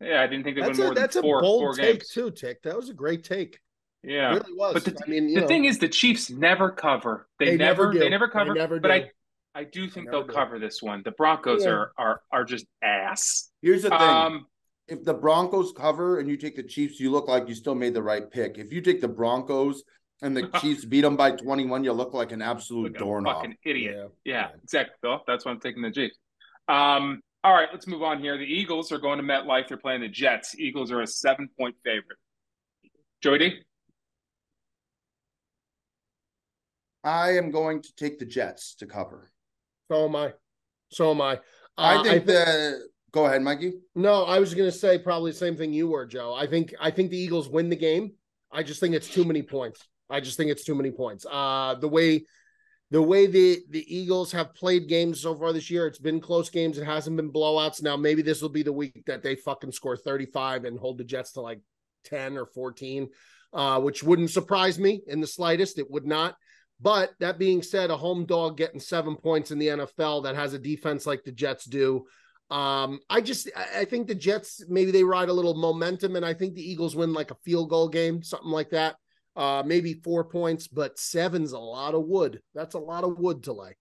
[0.01, 1.73] Yeah, I didn't think they would That's win a more than that's a bold four
[1.75, 2.09] take games.
[2.09, 2.61] too, Tick.
[2.63, 3.59] That was a great take.
[4.03, 4.31] Yeah.
[4.31, 4.73] It really was.
[4.73, 7.27] But the, I mean, you the know, thing is, the Chiefs never cover.
[7.39, 7.99] They, They never never, do.
[7.99, 8.53] they never They cover.
[8.55, 8.93] never but do.
[8.93, 9.11] I,
[9.53, 10.33] I do think never they'll do.
[10.33, 11.01] cover this one.
[11.05, 11.71] The Broncos Yeah.
[11.71, 13.51] are are are just ass.
[13.61, 13.99] Here's the thing.
[14.01, 14.47] Um,
[14.87, 17.93] if the Broncos cover and you take the Chiefs, you look like you still made
[17.93, 18.57] the right pick.
[18.57, 19.83] If you take the Broncos
[20.23, 23.35] and the Chiefs beat them by 21, you look like an absolute like doorknob.
[23.37, 23.95] fucking idiot.
[23.95, 24.33] yeah.
[24.33, 24.55] Yeah, Yeah.
[24.63, 24.95] exactly.
[25.01, 25.19] Phil.
[25.27, 26.17] That's why I'm taking the Chiefs.
[26.67, 28.37] Um, all right, let's move on here.
[28.37, 29.67] The Eagles are going to MetLife.
[29.67, 30.55] They're playing the Jets.
[30.59, 32.17] Eagles are a seven point favorite.
[33.21, 33.59] Joey D.
[37.03, 39.31] I am going to take the Jets to cover.
[39.91, 40.33] So am I.
[40.89, 41.33] So am I.
[41.33, 41.37] Uh,
[41.77, 42.87] I think thi- the.
[43.11, 43.73] Go ahead, Mikey.
[43.95, 46.33] No, I was going to say probably the same thing you were, Joe.
[46.33, 48.13] I think I think the Eagles win the game.
[48.51, 49.85] I just think it's too many points.
[50.09, 51.25] I just think it's too many points.
[51.29, 52.25] Uh the way
[52.91, 56.49] the way the the Eagles have played games so far this year, it's been close
[56.49, 56.77] games.
[56.77, 57.81] It hasn't been blowouts.
[57.81, 61.05] Now maybe this will be the week that they fucking score 35 and hold the
[61.05, 61.61] Jets to like
[62.05, 63.09] 10 or 14,
[63.53, 65.79] uh, which wouldn't surprise me in the slightest.
[65.79, 66.35] It would not.
[66.81, 70.53] But that being said, a home dog getting seven points in the NFL that has
[70.53, 72.05] a defense like the Jets do.
[72.49, 76.25] Um, I just I I think the Jets maybe they ride a little momentum, and
[76.25, 78.97] I think the Eagles win like a field goal game, something like that.
[79.35, 82.41] Uh, maybe four points, but seven's a lot of wood.
[82.53, 83.75] That's a lot of wood to lay.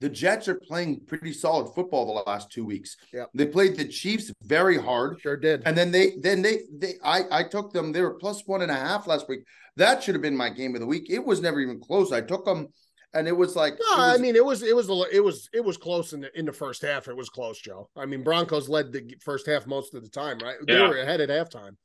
[0.00, 2.96] The Jets are playing pretty solid football the last two weeks.
[3.12, 3.30] Yep.
[3.34, 5.20] They played the Chiefs very hard.
[5.20, 5.62] Sure did.
[5.66, 7.92] And then they then they they I I took them.
[7.92, 9.40] They were plus one and a half last week.
[9.76, 11.06] That should have been my game of the week.
[11.10, 12.10] It was never even close.
[12.12, 12.68] I took them
[13.14, 15.22] and it was like No, it was- I mean it was it was a, it
[15.22, 17.08] was it was close in the in the first half.
[17.08, 17.88] It was close, Joe.
[17.96, 20.56] I mean Broncos led the first half most of the time, right?
[20.66, 20.88] They Yeah.
[20.88, 21.76] were ahead at halftime.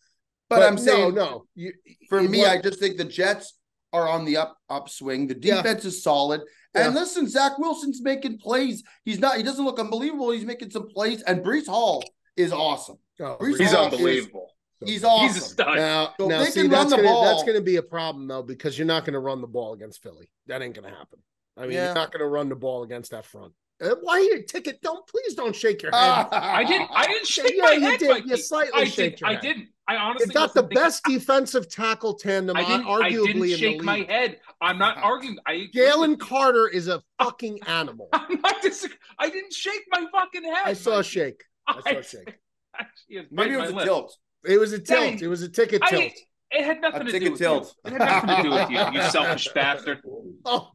[0.49, 1.45] But, I'm saying no, no.
[1.55, 1.73] You,
[2.09, 3.53] for me, was- I just think the Jets
[3.93, 5.27] are on the up upswing.
[5.27, 5.57] The Yeah.
[5.57, 6.41] defense is solid.
[6.75, 8.83] And listen, Zach Wilson's making plays.
[9.05, 9.37] He's not.
[9.37, 10.29] He doesn't look unbelievable.
[10.31, 11.21] He's making some plays.
[11.23, 12.03] And Breece Hall
[12.37, 12.97] is awesome.
[13.19, 14.55] oh, Breece He's Hall is- unbelievable.
[14.81, 15.37] He's He's awesome.
[15.37, 15.75] a stud.
[15.75, 19.03] Now, So now see that's gonna that's gonna be a problem though because you're not
[19.03, 20.29] gonna run the ball against Philly.
[20.47, 21.19] That ain't gonna happen.
[21.57, 21.85] I mean, Yeah.
[21.87, 23.51] you're not gonna run the ball against that front.
[23.81, 24.81] Uh, why you ticket?
[24.81, 25.99] Don't please don't shake your head.
[26.31, 26.89] I didn't.
[26.93, 27.99] I didn't shake yeah, my you head.
[27.99, 28.09] did.
[28.09, 28.29] Mikey.
[28.29, 29.21] You slightly I shake did.
[29.21, 29.41] your I head.
[29.41, 29.67] didn't.
[29.89, 32.85] I honestly You've got the wasn't thinking- best defensive tackle tandem, I on, didn't.
[32.85, 34.39] arguably I didn't in shake the my head.
[34.61, 35.37] I'm not arguing.
[35.47, 38.07] I Jalen Carter is a fucking animal.
[38.13, 40.63] I'm not dis- I didn't shake my fucking head.
[40.65, 41.43] I saw a shake.
[41.67, 42.37] I saw a shake.
[42.79, 43.85] Actually, Maybe it was a lip.
[43.85, 44.15] tilt.
[44.45, 44.99] It was a tilt.
[44.99, 45.19] Dang.
[45.19, 46.13] It was a ticket I- tilt.
[46.51, 47.75] It had nothing A to ticket do with tilt.
[47.85, 47.91] you.
[47.95, 49.99] It had nothing to do with you, you selfish bastard.
[50.45, 50.69] Oh,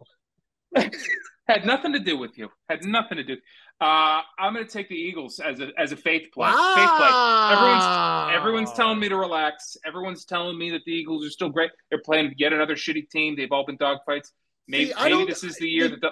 [1.46, 2.48] Had nothing to do with you.
[2.68, 3.37] Had nothing to do.
[3.81, 6.49] Uh, I'm going to take the Eagles as a as a faith play.
[6.49, 7.09] Faith play.
[7.11, 8.31] wow.
[8.33, 9.77] Everyone's telling me to relax.
[9.85, 11.71] Everyone's telling me that the Eagles are still great.
[11.91, 13.37] They're playing yet another shitty team.
[13.37, 14.31] They've all been dogfights.
[14.69, 16.11] Maybe, See, maybe this is the year that the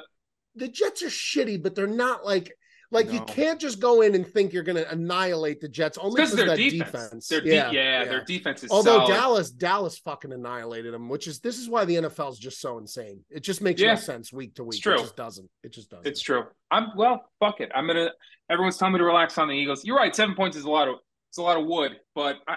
[0.55, 2.53] the Jets are shitty, but they're not like
[2.93, 6.17] like you can't just go in and think you're going to annihilate the Jets only
[6.21, 6.93] because their defense.
[6.93, 7.29] defense.
[7.29, 9.09] Their de- yeah, their defense is Although solid.
[9.09, 12.79] Dallas, Dallas fucking annihilated them, which is this is why the NFL is just so
[12.79, 13.25] insane.
[13.31, 13.95] It just makes Yeah.
[13.95, 14.75] no sense week to week.
[14.75, 14.95] It's true.
[14.95, 15.51] It just doesn't.
[15.65, 16.07] It just doesn't.
[16.07, 16.45] It's true.
[16.71, 17.25] I'm well.
[17.41, 17.71] Fuck it.
[17.75, 18.11] I'm gonna.
[18.51, 19.85] Everyone's telling me to relax on the Eagles.
[19.85, 20.15] You're right.
[20.15, 20.97] Seven points is a lot of.
[21.31, 22.57] It's a lot of wood, but I,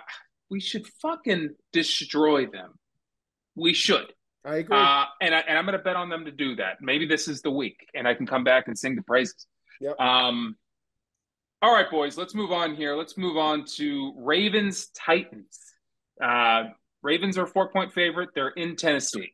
[0.50, 2.74] we should fucking destroy them.
[3.56, 4.12] We should.
[4.44, 4.78] I agree.
[4.78, 6.78] Uh, and I, and I'm gonna bet on them to do that.
[6.82, 9.48] Maybe this is the week, and I can come back and sing the praises.
[9.82, 10.00] Yep.
[10.00, 10.56] Um.
[11.62, 12.18] All right, boys.
[12.18, 12.96] Let's move on here.
[12.96, 15.60] Let's move on to Ravens Titans.
[16.22, 16.66] Uh,
[17.02, 18.30] Ravens are four point favorite.
[18.36, 19.32] They're in Tennessee.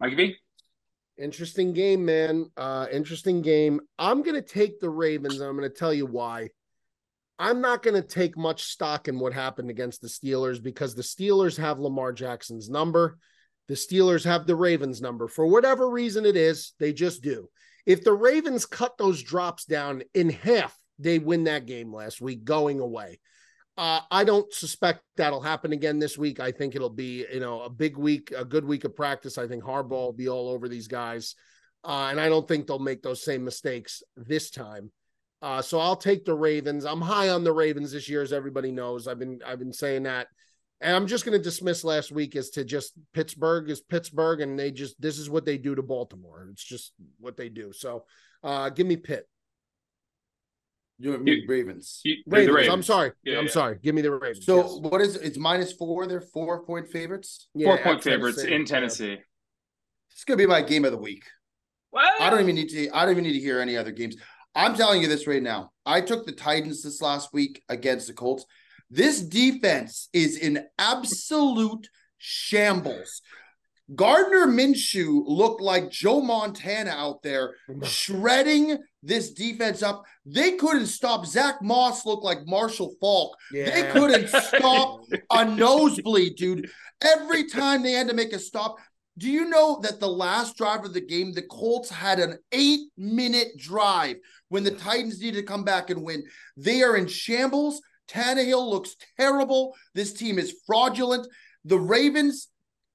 [0.00, 0.36] Mikey V.
[1.18, 2.50] Interesting game, man.
[2.56, 3.80] Uh, interesting game.
[3.98, 6.48] I'm going to take the Ravens, and I'm going to tell you why.
[7.38, 11.02] I'm not going to take much stock in what happened against the Steelers because the
[11.02, 13.18] Steelers have Lamar Jackson's number.
[13.68, 15.28] The Steelers have the Ravens number.
[15.28, 17.48] For whatever reason it is, they just do.
[17.86, 22.44] If the Ravens cut those drops down in half, they win that game last week
[22.44, 23.18] going away.
[23.76, 26.40] Uh, I don't suspect that'll happen again this week.
[26.40, 29.38] I think it'll be, you know, a big week, a good week of practice.
[29.38, 31.34] I think Harbaugh will be all over these guys.
[31.82, 34.92] Uh, and I don't think they'll make those same mistakes this time.
[35.40, 36.84] Uh, so I'll take the Ravens.
[36.84, 39.08] I'm high on the Ravens this year, as everybody knows.
[39.08, 40.28] I've been I've been saying that.
[40.82, 44.58] And I'm just going to dismiss last week as to just Pittsburgh is Pittsburgh, and
[44.58, 46.48] they just this is what they do to Baltimore.
[46.50, 47.72] It's just what they do.
[47.72, 48.04] So
[48.42, 49.28] uh, give me Pitt.
[50.98, 52.00] You mean Ravens.
[52.04, 52.54] You- Ravens.
[52.54, 52.72] Ravens.
[52.74, 53.12] I'm sorry.
[53.24, 53.50] Yeah, I'm yeah.
[53.50, 53.78] sorry.
[53.82, 54.44] Give me the Ravens.
[54.44, 54.78] So yes.
[54.80, 56.06] what is it's minus four?
[56.06, 57.48] They're four point favorites.
[57.54, 58.54] Yeah, Four point favorites Tennessee.
[58.54, 59.18] in Tennessee.
[60.12, 61.24] It's gonna be my game of the week.
[61.90, 62.20] What?
[62.20, 62.90] I don't even need to.
[62.90, 64.16] I don't even need to hear any other games.
[64.54, 65.70] I'm telling you this right now.
[65.86, 68.44] I took the Titans this last week against the Colts.
[68.92, 73.22] This defense is in absolute shambles.
[73.94, 80.04] Gardner Minshew looked like Joe Montana out there shredding this defense up.
[80.26, 81.24] They couldn't stop.
[81.24, 83.34] Zach Moss looked like Marshall Faulk.
[83.70, 85.00] They couldn't stop
[85.30, 86.70] a nosebleed, dude.
[87.02, 88.76] Every time they had to make a stop.
[89.18, 92.88] Do you know that the last drive of the game, the Colts had an eight
[92.96, 94.16] minute drive
[94.48, 96.24] when the Titans needed to come back and win?
[96.56, 97.80] They are in shambles.
[98.12, 99.74] Tannehill looks terrible.
[99.94, 101.26] This team is fraudulent.
[101.64, 102.48] The Ravens,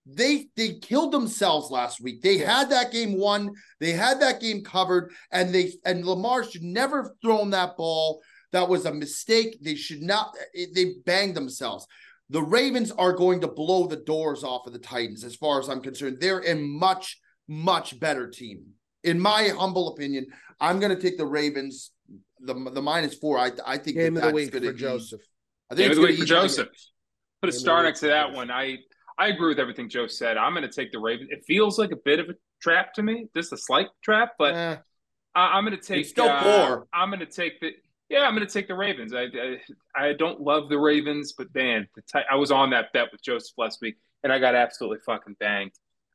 [0.05, 2.21] they they killed themselves last week.
[2.21, 3.53] They had that game won.
[3.79, 8.21] They had that game covered, and they and Lamar should never have thrown that ball.
[8.51, 9.57] That was a mistake.
[9.61, 10.35] They should not.
[10.53, 11.87] They banged themselves.
[12.29, 15.69] The Ravens are going to blow the doors off of the Titans, as far as
[15.69, 16.17] I'm concerned.
[16.19, 18.65] They're a much, much better team.
[19.03, 20.27] In my humble opinion,
[20.59, 21.91] I'm going to take the Ravens.
[22.39, 23.37] The the minus four.
[23.39, 25.21] I I think Game that of the that's week for be- Joseph.
[25.71, 26.67] I Game think of it's the week for Joseph.
[26.71, 26.81] get-
[27.41, 28.49] Put a Game star next to that one.
[28.51, 28.77] I
[29.17, 30.37] I agree with everything Joe said.
[30.37, 31.29] I'm going to take the Ravens.
[31.31, 34.53] It feels like a bit of a trap to me, just a slight trap, but
[34.55, 34.77] Eh,
[35.35, 36.01] I, I'm going to take.
[36.01, 36.87] It's still uh, four.
[36.93, 37.71] I'm going to take the.
[38.09, 39.13] Yeah, I'm going to take the Ravens.
[39.13, 39.57] I, I
[40.09, 43.21] I don't love the Ravens, but man, the ti- I was on that bet with
[43.21, 45.71] Joseph last week, and I got absolutely fucking banged.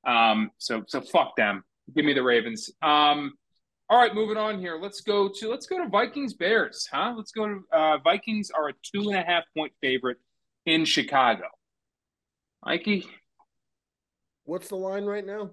[0.06, 1.64] Um, so so fuck them.
[1.94, 2.70] Give me the Ravens.
[2.80, 3.34] Um,
[3.92, 4.78] all right, moving on here.
[4.80, 7.12] Let's go to let's go to Vikings Bears, huh?
[7.14, 10.16] Let's go to uh, Vikings are a two and a half point favorite
[10.64, 11.44] in Chicago.
[12.64, 13.06] Mikey,
[14.44, 15.50] what's the line right now?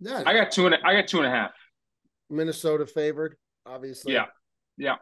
[0.00, 1.52] Yeah, I got two and a, I got two and a half.
[2.28, 4.14] Minnesota favored, obviously.
[4.14, 4.24] Yeah.
[4.76, 4.96] Yeah.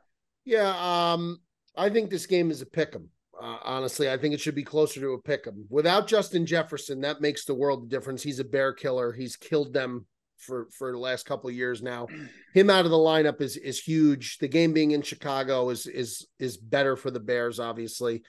[0.45, 1.13] Yeah.
[1.13, 1.39] Um,
[1.75, 3.09] I think this game is a pick 'em.
[3.41, 5.65] Uh, honestly, I think it should be closer to a pick 'em.
[5.71, 8.23] Without Justin Jefferson, that makes the world of difference.
[8.23, 9.13] He's a bear killer.
[9.13, 10.05] He's killed them
[10.45, 12.07] for for the last couple of years now.
[12.53, 14.39] Him out of the lineup is is huge.
[14.39, 18.23] The game being in Chicago is is is better for the Bears, obviously.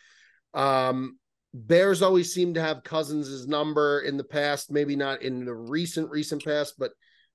[0.53, 1.17] Um,
[1.53, 6.09] Bears always seem to have Cousins' number in the past, maybe not in the recent
[6.09, 6.91] recent past, but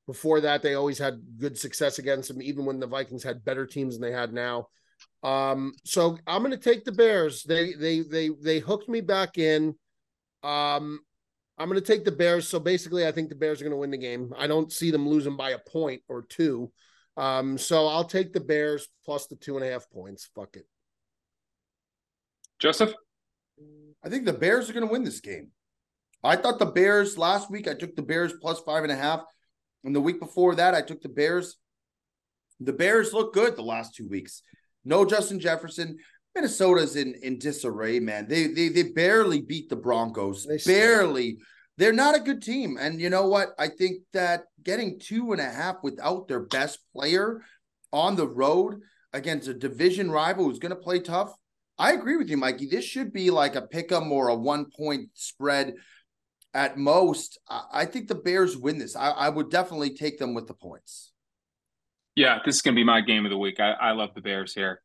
[0.07, 3.65] before that they always had good success against him, even when the Vikings had better
[3.65, 4.67] teams than they had now.
[5.23, 7.45] Um, so I'm going to take the Bears.
[7.45, 9.75] They they they they hooked me back in.
[10.43, 11.01] Um,
[11.61, 12.49] I'm going to take the Bears.
[12.49, 14.33] So basically, I think the Bears are going to win the game.
[14.39, 16.73] I don't see them losing by a point or two.
[17.19, 20.31] Um, so I'll take the Bears plus the two and a half points.
[20.35, 20.67] Fuck it.
[22.59, 22.95] Joseph?
[24.03, 25.49] I think the Bears are going to win this game.
[26.25, 29.21] I thought the Bears last week, I took the Bears plus five and a half.
[29.85, 31.57] And the week before that, I took the Bears.
[32.59, 34.43] The Bears look good the last two weeks.
[34.87, 35.99] No Justin Jefferson.
[36.35, 38.29] Minnesota's in in disarray, man.
[38.29, 40.47] They they they barely beat the Broncos.
[40.47, 41.39] They barely.
[41.77, 42.77] They're not a good team.
[42.79, 43.49] And you know what?
[43.59, 47.43] I think that getting two and a half without their best player
[47.93, 48.81] on the road
[49.13, 51.33] against a division rival who's going to play tough.
[51.79, 52.67] I agree with you, Mikey.
[52.67, 55.75] This should be like a pick 'em or a one point spread
[56.53, 57.39] at most.
[57.49, 58.95] I think the Bears win this.
[58.95, 61.13] I, I would definitely take them with the points.
[62.15, 63.61] Yeah, this is going to be my game of the week.
[63.61, 64.83] I, I love the Bears here.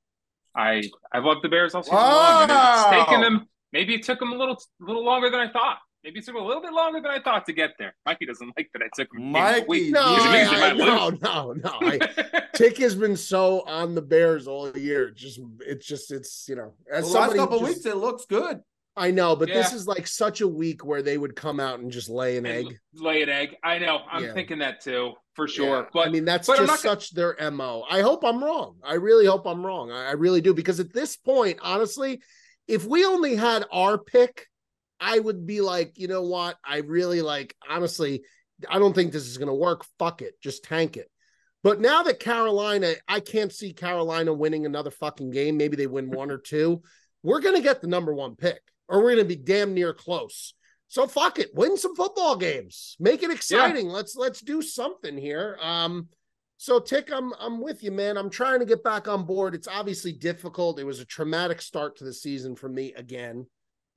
[0.55, 2.39] I I've loved the Bears all season wow.
[2.39, 3.47] long, and it's taken them.
[3.73, 5.77] Maybe it took them a little little longer than I thought.
[6.03, 7.95] Maybe it took a little bit longer than I thought to get there.
[8.05, 9.31] Mikey doesn't like that I took him.
[9.31, 14.47] Mikey, no, I, I, no, no, no, I, Tick has been so on the Bears
[14.47, 15.09] all year.
[15.09, 18.61] Just it's just it's you know as the last couple just, weeks it looks good.
[18.97, 19.55] I know, but yeah.
[19.55, 22.45] this is like such a week where they would come out and just lay an
[22.45, 22.79] and egg.
[22.93, 23.57] Lay an egg.
[23.61, 23.99] I know.
[24.09, 24.33] I'm yeah.
[24.33, 25.79] thinking that too, for sure.
[25.79, 25.85] Yeah.
[25.93, 27.83] But I mean, that's just such their MO.
[27.89, 28.77] I hope I'm wrong.
[28.83, 29.91] I really hope I'm wrong.
[29.91, 30.53] I, I really do.
[30.53, 32.21] Because at this point, honestly,
[32.69, 34.47] if we only had our pick,
[35.01, 36.55] I would be like, you know what?
[36.63, 38.23] I really like, honestly,
[38.69, 39.85] I don't think this is going to work.
[39.99, 40.35] Fuck it.
[40.41, 41.11] Just tank it.
[41.63, 45.57] But now that Carolina, I can't see Carolina winning another fucking game.
[45.57, 46.81] Maybe they win one or two.
[47.23, 49.93] We're going to get the number one pick or we're going to be damn near
[49.93, 50.53] close.
[50.87, 53.87] So fuck it, win some football games, make it exciting.
[53.87, 53.93] Yeah.
[53.93, 55.57] Let's let's do something here.
[55.61, 56.07] Um,
[56.57, 58.17] so Tick, I'm I'm with you, man.
[58.17, 59.55] I'm trying to get back on board.
[59.55, 60.79] It's obviously difficult.
[60.79, 63.45] It was a traumatic start to the season for me again.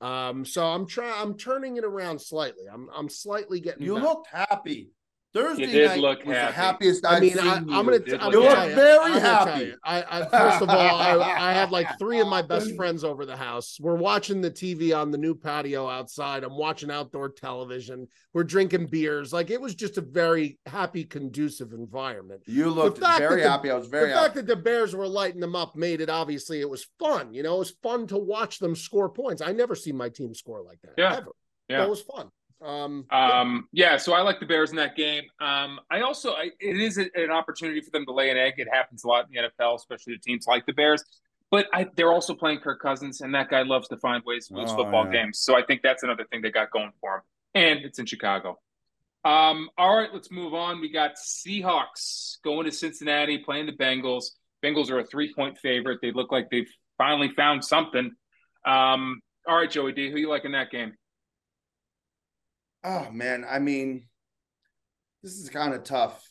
[0.01, 1.13] Um, so I'm trying.
[1.15, 2.65] I'm turning it around slightly.
[2.71, 3.83] I'm I'm slightly getting.
[3.83, 4.03] You back.
[4.03, 4.89] looked happy.
[5.31, 6.47] Thursday you did look was happy.
[6.47, 7.99] the happiest I've I mean, I, am gonna.
[8.05, 9.73] You, I'm you look very I'm happy.
[9.83, 13.27] I, I, first of all, I, I have like three of my best friends over
[13.27, 13.77] the house.
[13.79, 16.43] We're watching the TV on the new patio outside.
[16.43, 18.07] I'm watching outdoor television.
[18.33, 19.31] We're drinking beers.
[19.31, 22.41] Like it was just a very happy, conducive environment.
[22.47, 23.69] You looked very the, happy.
[23.69, 24.09] I was very.
[24.09, 24.23] The happy.
[24.25, 27.35] fact that the Bears were lighting them up made it obviously it was fun.
[27.35, 29.43] You know, it was fun to watch them score points.
[29.43, 30.93] I never see my team score like that.
[30.97, 31.17] Yeah.
[31.17, 31.31] Ever.
[31.69, 31.77] Yeah.
[31.79, 32.29] That was fun.
[32.61, 35.23] Um, um, yeah, so I like the Bears in that game.
[35.39, 38.55] Um, I also, I, it is a, an opportunity for them to lay an egg.
[38.57, 41.03] It happens a lot in the NFL, especially to teams like the Bears.
[41.51, 44.55] But I, they're also playing Kirk Cousins, and that guy loves to find ways to
[44.55, 45.23] lose oh, football yeah.
[45.23, 45.39] games.
[45.39, 47.21] So I think that's another thing they got going for him.
[47.55, 48.59] And it's in Chicago.
[49.25, 50.79] Um, all right, let's move on.
[50.79, 54.25] We got Seahawks going to Cincinnati, playing the Bengals.
[54.63, 55.99] Bengals are a three point favorite.
[56.01, 58.11] They look like they've finally found something.
[58.65, 60.93] Um, all right, Joey D, who you like in that game?
[62.83, 64.07] Oh man, I mean,
[65.21, 66.25] this is kind of tough.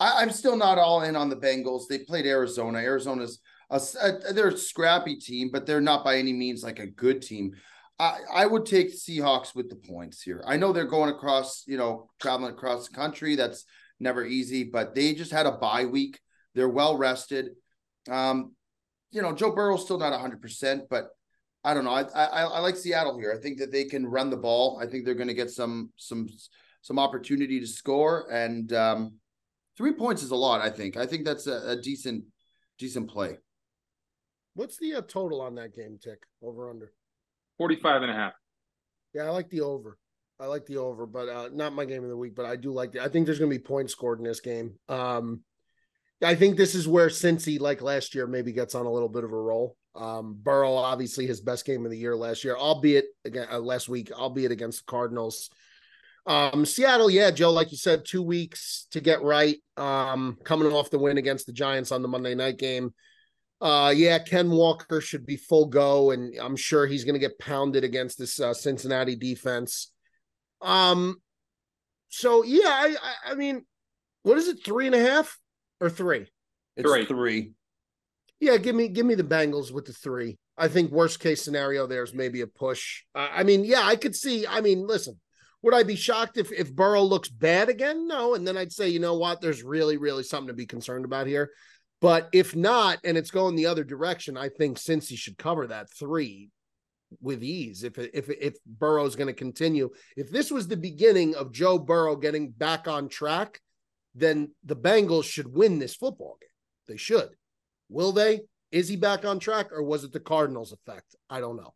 [0.00, 1.88] I, am still not all in on the Bengals.
[1.88, 2.78] They played Arizona.
[2.78, 6.86] Arizona's a, a, they're a scrappy team, but they're not by any means like a
[6.86, 7.52] good team.
[7.98, 10.42] I, I would take Seahawks with the points here.
[10.46, 13.34] I know they're going across, you know, traveling across the country.
[13.34, 13.64] That's
[13.98, 16.20] never easy, but they just had a bye week.
[16.54, 17.50] They're well rested.
[18.08, 18.52] Um,
[19.10, 21.08] you know, Joe Burrow's still not 100%, but
[21.68, 21.90] I don't know.
[21.90, 23.30] I, I, I like Seattle here.
[23.30, 24.80] I think that they can run the ball.
[24.82, 26.26] I think they're going to get some some
[26.80, 29.16] some opportunity to score, and um,
[29.76, 30.62] three points is a lot.
[30.62, 30.96] I think.
[30.96, 32.24] I think that's a, a decent
[32.78, 33.36] decent play.
[34.54, 35.98] What's the uh, total on that game?
[36.02, 36.90] Tick over under
[37.58, 38.32] 45 and a half.
[39.12, 39.98] Yeah, I like the over.
[40.40, 42.34] I like the over, but uh, not my game of the week.
[42.34, 43.02] But I do like it.
[43.02, 44.76] I think there's going to be points scored in this game.
[44.88, 45.42] Um,
[46.22, 49.24] I think this is where Cincy, like last year, maybe gets on a little bit
[49.24, 49.76] of a roll.
[49.94, 53.88] Um, Burrow, obviously, his best game of the year last year, albeit again uh, last
[53.88, 55.50] week, albeit against the Cardinals.
[56.26, 59.56] Um, Seattle, yeah, Joe, like you said, two weeks to get right.
[59.76, 62.92] Um, coming off the win against the Giants on the Monday night game.
[63.60, 67.38] Uh, yeah, Ken Walker should be full go, and I'm sure he's going to get
[67.38, 69.90] pounded against this uh, Cincinnati defense.
[70.60, 71.16] Um,
[72.08, 73.64] so yeah, I, I, I mean,
[74.22, 75.38] what is it, three and a half
[75.80, 76.26] or three?
[76.76, 77.04] It's three.
[77.06, 77.52] three.
[78.40, 80.38] Yeah, give me give me the Bengals with the three.
[80.56, 83.02] I think worst case scenario there's maybe a push.
[83.14, 84.46] Uh, I mean, yeah, I could see.
[84.46, 85.18] I mean, listen,
[85.62, 88.06] Would I be shocked if if Burrow looks bad again?
[88.06, 91.04] No, and then I'd say, you know what, there's really really something to be concerned
[91.04, 91.50] about here.
[92.00, 95.90] But if not, and it's going the other direction, I think Cincy should cover that
[95.90, 96.50] three
[97.20, 97.82] with ease.
[97.82, 102.14] If if if Burrow's going to continue, if this was the beginning of Joe Burrow
[102.16, 103.60] getting back on track,
[104.14, 106.48] then the Bengals should win this football game.
[106.86, 107.30] They should.
[107.88, 108.40] Will they?
[108.70, 111.16] Is he back on track, or was it the Cardinals' effect?
[111.30, 111.74] I don't know.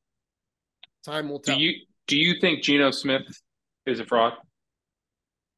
[1.05, 1.57] Time will tell.
[1.57, 1.75] Do you
[2.07, 3.23] do you think Geno Smith
[3.87, 4.35] is a fraud?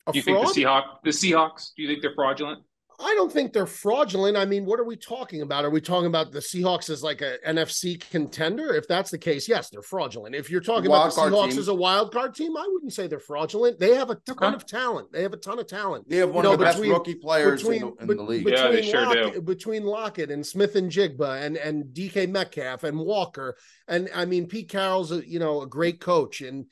[0.06, 0.42] A Do you fraud?
[0.44, 1.70] think the Seahawks the Seahawks?
[1.76, 2.62] Do you think they're fraudulent?
[3.00, 4.36] I don't think they're fraudulent.
[4.36, 5.64] I mean, what are we talking about?
[5.64, 8.74] Are we talking about the Seahawks as like a NFC contender?
[8.74, 10.34] If that's the case, yes, they're fraudulent.
[10.34, 11.58] If you're talking Wild about the card Seahawks team.
[11.60, 13.78] as a wild card team, I wouldn't say they're fraudulent.
[13.80, 14.54] They have a ton Okay.
[14.54, 15.12] of talent.
[15.12, 16.08] They have a ton of talent.
[16.08, 18.22] They have one You of know, the best rookie players between, in, the, in the
[18.22, 18.48] league.
[18.48, 19.24] Yeah, they between sure do.
[19.24, 23.56] Lockett, between Lockett and Smith-Njigba and and DK Metcalf and Walker
[23.88, 26.66] and I mean Pete Carroll's a, you know a great coach and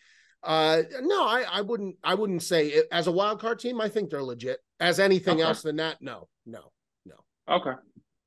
[0.45, 3.88] uh no I I wouldn't I wouldn't say it, as a wild card team I
[3.88, 5.43] think they're legit as anything Okay.
[5.43, 6.72] else than that no no
[7.07, 7.14] no.
[7.49, 7.72] Okay,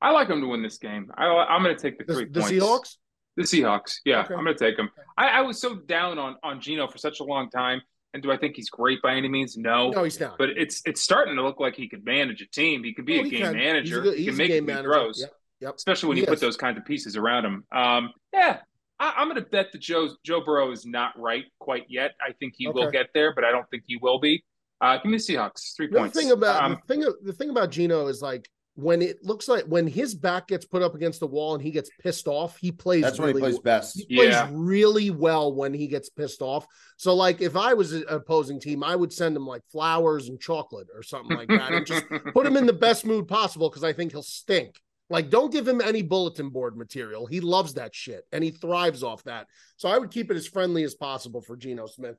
[0.00, 1.10] I like them to win this game.
[1.16, 2.52] I, I'm going to take the the, three the points.
[2.52, 2.96] Seahawks
[3.36, 3.94] The Seahawks.
[4.04, 4.34] Yeah, Okay.
[4.34, 4.90] I'm going to take them.
[5.18, 7.80] I, I was so down on on Geno for such a long time,
[8.14, 9.56] and do I think he's great by any means?
[9.58, 9.90] No.
[9.90, 12.82] no he's not But it's it's starting to look like he could manage a team.
[12.84, 13.38] He could be Oh, a game can.
[13.40, 14.00] He's a manager.
[14.02, 14.92] good- he can make game manager.
[14.92, 15.74] throws, Yep, yep.
[15.76, 17.64] especially when He you put those kinds of pieces around him.
[17.72, 18.60] Um, yeah,
[18.98, 22.14] I, I'm going to bet that Joe Joe Burrow is not right quite yet.
[22.20, 24.42] I think he will get there, but I don't think he will be.
[24.80, 25.74] Uh, give me the Seahawks.
[25.76, 26.18] Three The points.
[26.18, 29.64] thing about um, the thing the thing about Geno is like when it looks like
[29.64, 32.70] when his back gets put up against the wall and he gets pissed off, he
[32.70, 33.96] plays That's when he plays best.
[33.96, 34.50] He plays Yeah.
[34.52, 36.66] really well when he gets pissed off.
[36.98, 40.38] So, like, if I was an opposing team, I would send him like flowers and
[40.38, 43.82] chocolate or something like that, and just put him in the best mood possible because
[43.84, 44.78] I think he'll stink.
[45.08, 47.26] Like, don't give him any bulletin board material.
[47.26, 49.46] He loves that shit and he thrives off that.
[49.76, 52.16] So, I would keep it as friendly as possible for Geno Smith.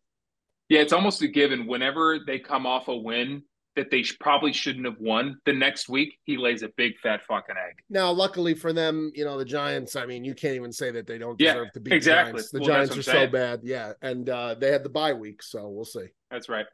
[0.70, 1.66] Yeah, it's almost a given.
[1.68, 3.44] Whenever they come off a win
[3.78, 7.22] that they sh- probably shouldn't have won, the next week he lays a big fat
[7.28, 7.76] fucking egg.
[7.90, 9.96] Now, luckily for them, you know the Giants.
[9.96, 12.32] I mean, you can't even say that they don't Yeah, deserve to beat exactly.
[12.32, 12.52] the Giants.
[12.52, 15.70] The Well, Giants are so bad, yeah, and uh, they had the bye week, so
[15.70, 16.08] we'll see.
[16.32, 16.66] That's right.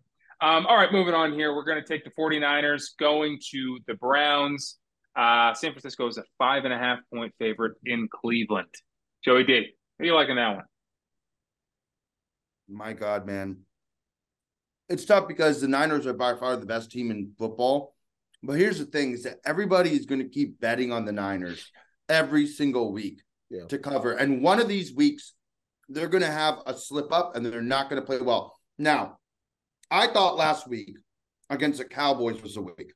[0.41, 1.55] Um, all right, moving on here.
[1.55, 4.77] We're going to take the 49ers going to the Browns.
[5.15, 8.67] Uh, San Francisco is a five and a half point favorite in Cleveland.
[9.23, 9.67] Joey D,
[9.99, 10.65] how you liking that one?
[12.69, 13.59] My God, man.
[14.89, 17.95] It's tough because the Niners are by far the best team in football.
[18.41, 21.71] But here's the thing is that everybody is going to keep betting on the Niners
[22.09, 23.65] every single week Yeah.
[23.67, 24.13] to cover.
[24.13, 25.33] And one of these weeks,
[25.87, 28.57] they're going to have a slip up and they're not going to play well.
[28.77, 29.19] Now,
[29.89, 30.97] I thought last week
[31.49, 32.91] against the Cowboys was a week.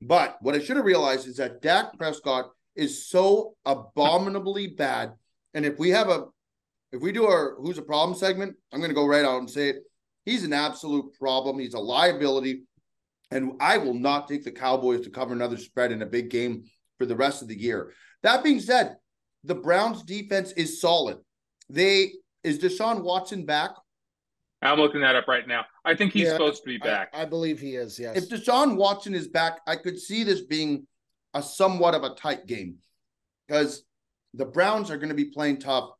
[0.00, 5.12] But what I should have realized is that Dak Prescott is so abominably bad.
[5.54, 6.26] And if we have a
[6.92, 9.50] if we do our who's a problem segment, I'm going to go right out and
[9.50, 9.76] say it.
[10.24, 11.58] He's an absolute problem.
[11.58, 12.62] He's a liability.
[13.30, 16.64] And I will not take the Cowboys to cover another spread in a big game
[16.98, 17.92] for the rest of the year.
[18.22, 18.96] That being said,
[19.44, 21.18] the Browns defense is solid.
[21.68, 23.70] They is Deshaun Watson back?
[24.62, 25.64] I'm looking that up right now.
[25.84, 27.08] I think he's Yeah, supposed to be I- back.
[27.14, 27.98] I, believe he is.
[27.98, 28.16] Yes.
[28.16, 30.86] If Deshaun Watson is back, I could see this being
[31.34, 32.76] a somewhat of a tight game
[33.48, 33.82] because
[34.34, 35.90] the Browns are going to be playing tough.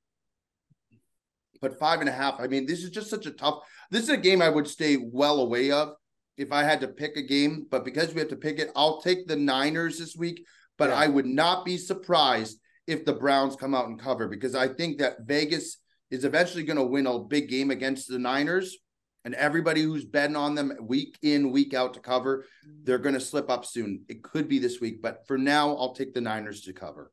[1.63, 3.61] But five and a half, I mean, this is just such a tough.
[3.91, 5.95] This is a game I would stay well away of
[6.37, 7.67] if I had to pick a game.
[7.71, 10.47] But because we have to pick it, I'll take the Niners this week.
[10.79, 10.97] But Yeah.
[10.97, 14.99] I would not be surprised if the Browns come out and cover because I think
[14.99, 15.77] that Vegas
[16.11, 18.77] is eventually going to win a big game against the Niners.
[19.25, 22.47] And everybody who's betting on them week in, week out to cover,
[22.85, 24.05] they're going to slip up soon.
[24.09, 27.13] It could be this week, but for now, I'll take the Niners to cover.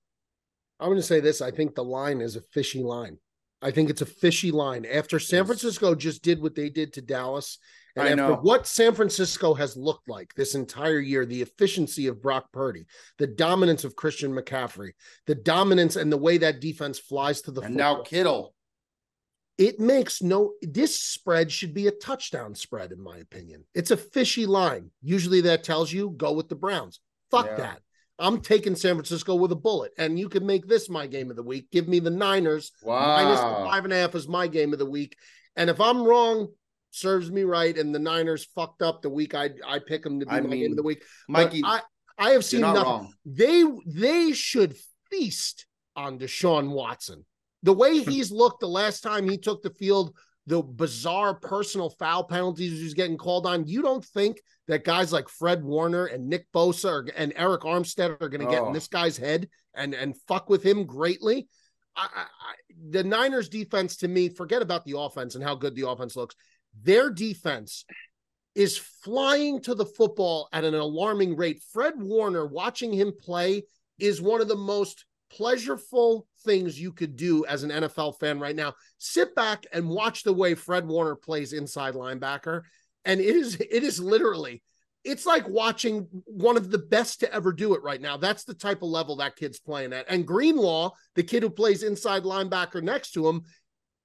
[0.80, 1.42] I'm going to say this.
[1.42, 3.18] I think the line is a fishy line.
[3.62, 4.86] I think it's a fishy line.
[4.86, 5.46] After San.
[5.46, 7.58] Francisco just did what they did to Dallas,
[7.96, 8.40] and I after know.
[8.42, 12.86] what San Francisco has looked like this entire year, the efficiency of Brock Purdy,
[13.18, 14.92] the dominance of Christian McCaffrey,
[15.26, 18.54] the dominance and the way that defense flies to the And football, now Kittle.
[19.58, 23.64] It makes no this spread should be a touchdown spread in my opinion.
[23.74, 24.92] It's a fishy line.
[25.02, 27.00] Usually that tells you go with the browns.
[27.32, 27.56] Fuck Yeah.
[27.58, 27.82] that.
[28.20, 31.36] I'm taking san francisco with a bullet and you can make this my game of
[31.36, 31.70] the week.
[31.72, 32.72] Give me the niners.
[32.86, 35.16] Minus the five and a half is my game of the week.
[35.56, 36.48] And if i'm wrong
[36.92, 40.26] serves me right and the niners fucked up the week i i pick them to
[40.26, 41.04] be I my game of the week.
[41.28, 41.82] But Mikey, i
[42.18, 42.90] i have seen not nothing.
[42.90, 43.14] wrong.
[43.26, 44.76] they they should
[45.12, 47.26] feast on Deshaun Watson.
[47.68, 50.16] The way he's looked the last time he took the field,
[50.46, 53.68] the bizarre personal foul penalties he's getting called on.
[53.68, 54.40] You don't think
[54.70, 58.50] that guys like Fred Warner and Nick Bosa are, and Arik Armstead are going to
[58.54, 58.74] get in Oh.
[58.74, 61.50] this guy's head and and fuck with him greatly?
[61.98, 62.26] I, I,
[62.90, 66.36] the Niners defense to me, forget about the offense and how good the offense looks.
[66.84, 67.84] their defense
[68.56, 71.62] is flying to the football at an alarming rate.
[71.74, 73.64] Fred Warner, watching him play,
[74.00, 78.56] is one of the most pleasurable things you could do as an NFL fan right
[78.56, 78.74] now.
[78.98, 82.62] Sit back and watch the way Fred Warner plays inside linebacker.
[83.06, 84.62] And it is it is literally
[85.04, 88.18] it's like watching one of the best to ever do it right now.
[88.18, 90.06] That's the type of level that kid's playing at.
[90.10, 93.44] And Greenlaw, the kid who plays inside linebacker next to him,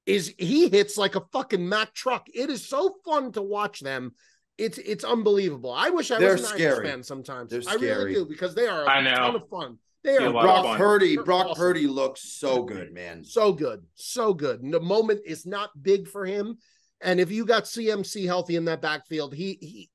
[0.06, 2.28] is he hits like a fucking Mack truck.
[2.32, 4.12] It is so fun to watch them.
[4.58, 5.72] It's it's unbelievable.
[5.72, 6.74] I wish I They're was an scary.
[6.74, 7.50] Irish fan sometimes.
[7.50, 9.16] They're I really do because they are a I know.
[9.16, 9.78] ton of fun.
[10.04, 10.78] They are a lot of Brock.
[10.78, 11.60] Purdy, Brock awesome.
[11.60, 13.24] Purdy looks so good, man.
[13.24, 14.62] so good, so good.
[14.62, 16.58] And the moment is not big for him.
[17.00, 19.90] And if you got CMC healthy in that backfield, he he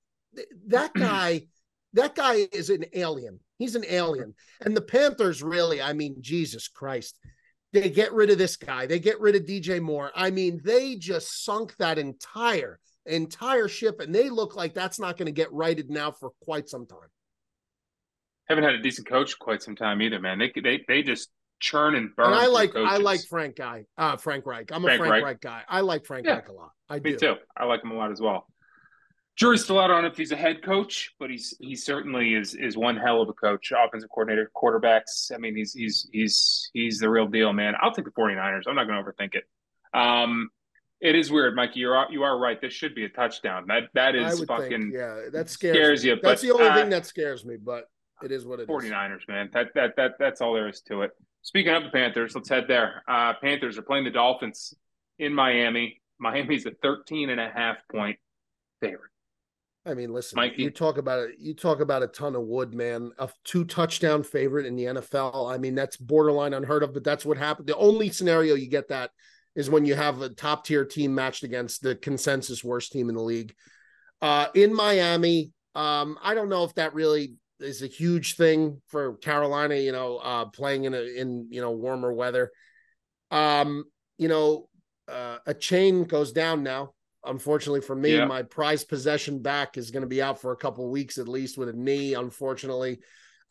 [0.67, 1.47] that guy,
[1.93, 3.39] that guy is an alien.
[3.57, 4.33] He's an alien.
[4.61, 7.19] And the Panthers really, I mean, Jesus Christ.
[7.73, 8.85] They get rid of this guy.
[8.85, 10.11] They get rid of DJ Moore.
[10.15, 15.17] I mean, they just sunk that entire entire ship and they look like that's not
[15.17, 17.09] going to get righted now for quite some time.
[18.49, 20.39] Haven't had a decent coach quite some time either, man.
[20.39, 21.29] They they they just
[21.59, 22.27] churn and burn.
[22.27, 23.85] And I like I like Frank guy.
[23.97, 24.71] Uh Frank Reich.
[24.71, 25.23] I'm a Frank Frank, Reich.
[25.23, 25.61] Reich guy.
[25.67, 26.35] I like Frank Yeah.
[26.35, 26.71] Reich a lot.
[26.89, 27.17] I Me do.
[27.17, 27.35] too.
[27.55, 28.47] I like him a lot as well.
[29.35, 32.75] Jury's still out on if he's a head coach, but he's he certainly is is
[32.75, 35.31] one hell of a coach, offensive coordinator, quarterbacks.
[35.33, 37.73] I mean, he's he's he's he's the real deal, man.
[37.81, 38.63] I'll take the 49ers.
[38.67, 39.43] I'm not going to overthink it.
[39.93, 40.49] Um
[40.99, 41.81] it is weird, Mikey.
[41.81, 42.59] You're you are right.
[42.59, 43.65] This should be a touchdown.
[43.67, 46.89] That that is fucking think, yeah, that scares, scares you, That's the only uh, thing
[46.89, 47.85] that scares me, but
[48.23, 48.69] it is what it is.
[48.69, 49.49] 49ers, man.
[49.53, 51.11] That that that that's all there is to it.
[51.41, 53.03] Speaking of the Panthers, let's head there.
[53.07, 54.73] Uh Panthers are playing the Dolphins
[55.19, 56.01] in Miami.
[56.19, 58.17] Miami's a 13 and a half point
[58.81, 59.11] favorite.
[59.85, 60.63] I mean, listen, Mikey?
[60.63, 61.35] you talk about it.
[61.39, 63.11] You talk about a ton of wood, man.
[63.19, 65.53] A two touchdown favorite in the NFL.
[65.53, 67.67] I mean, that's borderline unheard of, but that's what happened.
[67.67, 69.11] The only scenario you get that
[69.55, 73.15] is when you have a top tier team matched against the consensus worst team in
[73.15, 73.55] the league.
[74.21, 79.15] Uh, in Miami, um, I don't know if that really is a huge thing for
[79.17, 79.75] Carolina.
[79.75, 82.51] You know, uh, playing in a in you know warmer weather.
[83.31, 83.85] Um,
[84.17, 84.69] you know,
[85.07, 86.93] uh, Achane goes down now.
[87.25, 88.25] Unfortunately for me, Yeah.
[88.25, 91.27] my prized possession back is going to be out for a couple of weeks at
[91.27, 92.99] least with a knee, unfortunately.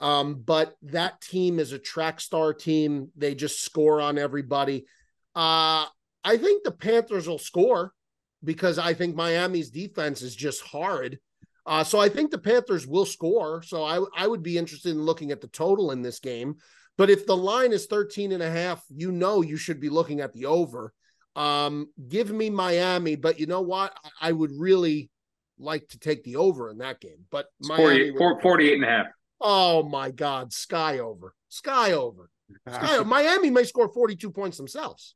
[0.00, 3.11] Um, but that team is a track star team.
[3.16, 4.86] They just score on everybody.
[5.34, 5.86] Uh,
[6.24, 7.92] I think the Panthers will score
[8.42, 11.18] because I think Miami's defense is just hard.
[11.66, 13.62] Uh, so I think the Panthers will score.
[13.62, 16.56] So I, I would be interested in looking at the total in this game.
[16.96, 20.20] But if the line is 13 and a half, you know you should be looking
[20.20, 20.92] at the over.
[21.34, 23.92] Um, give me Miami, but you know what?
[24.04, 25.10] I- I would really
[25.58, 27.26] like to take the over in that game.
[27.30, 29.06] But It's Miami 48, would- four- 48 and a half.
[29.40, 32.30] Oh my God, sky over, sky over,
[32.66, 33.02] sky.
[33.04, 35.14] Miami may score forty-two points themselves,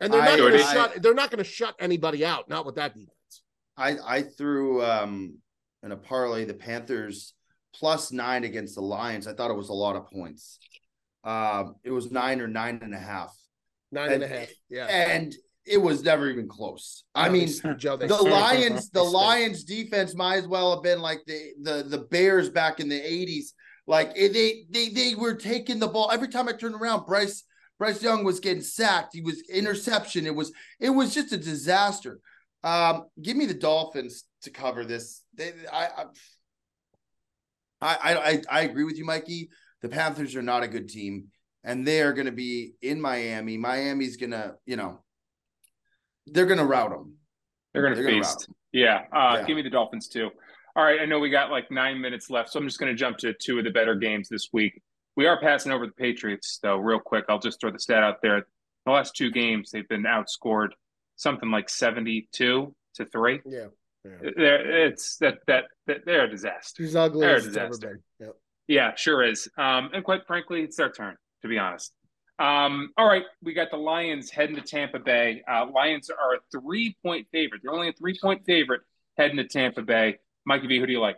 [0.00, 1.02] and they're not going to shut.
[1.02, 2.50] They're not going to shut anybody out.
[2.50, 3.15] Not with that defense.
[3.76, 5.38] I I threw um
[5.82, 7.34] in a parlay the Panthers
[7.74, 9.26] plus nine against the Lions.
[9.26, 10.58] I thought it was a lot of points.
[11.24, 13.36] Um, it was nine or nine and a half,
[13.90, 14.48] Nine and a half.
[14.68, 14.86] Yeah.
[14.86, 17.02] and it was never even close.
[17.14, 18.06] I mean, Joe, the.
[18.06, 19.02] Lions, the.
[19.02, 23.00] Lions defense might as well have been like the the the Bears back in the
[23.00, 23.54] eighties.
[23.86, 27.06] Like they they they were taking the ball every time I turned around.
[27.06, 27.42] Bryce
[27.78, 29.14] Bryce Young was getting sacked.
[29.14, 30.26] He was interception.
[30.26, 32.20] It was it was just a disaster.
[32.66, 35.22] Um, give me the Dolphins to cover this.
[35.34, 36.04] They, I, I,
[37.80, 39.50] I, I, I agree with you, Mikey.
[39.82, 41.26] The Panthers are not a good team,
[41.62, 43.56] and they are going to be in Miami.
[43.56, 44.98] Miami's going to, you know,
[46.26, 47.14] they're going to rout them.
[47.72, 48.48] They're going to feast.
[48.72, 49.02] Yeah.
[49.12, 49.44] Uh, Yeah.
[49.46, 50.30] Give me the Dolphins too.
[50.74, 51.00] All right.
[51.00, 53.32] I know we got like nine minutes left, so I'm just going to jump to
[53.40, 54.82] two of the better games this week.
[55.14, 57.26] We are passing over the Patriots, though, real quick.
[57.28, 58.44] I'll just throw the stat out there.
[58.86, 60.70] The last two games, they've been outscored
[61.16, 63.40] something like 72 to three.
[63.44, 63.66] Yeah.
[64.04, 64.30] yeah.
[64.36, 66.82] They're, it's that, that, that they're a disaster.
[66.82, 68.02] He's ugly They're a as ever disaster.
[68.18, 68.26] been.
[68.26, 68.36] Yep.
[68.68, 69.48] Yeah, sure is.
[69.56, 71.92] Um, and quite frankly, it's their turn, to be honest.
[72.38, 75.42] Um, all right, we got the Lions heading to Tampa Bay.
[75.50, 77.62] Uh, Lions are a three point favorite.
[77.62, 78.82] They're only a three point favorite
[79.16, 80.18] heading to Tampa Bay.
[80.44, 81.16] Mikey V, who do you like?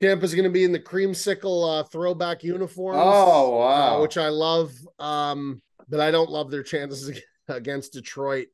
[0.00, 3.00] Tampa's going to be in the creamsicle uh, throwback uniforms.
[3.02, 4.02] Oh uh, wow!
[4.02, 4.72] which I love.
[4.98, 7.18] Um, but I don't love their chances
[7.48, 8.48] against Detroit.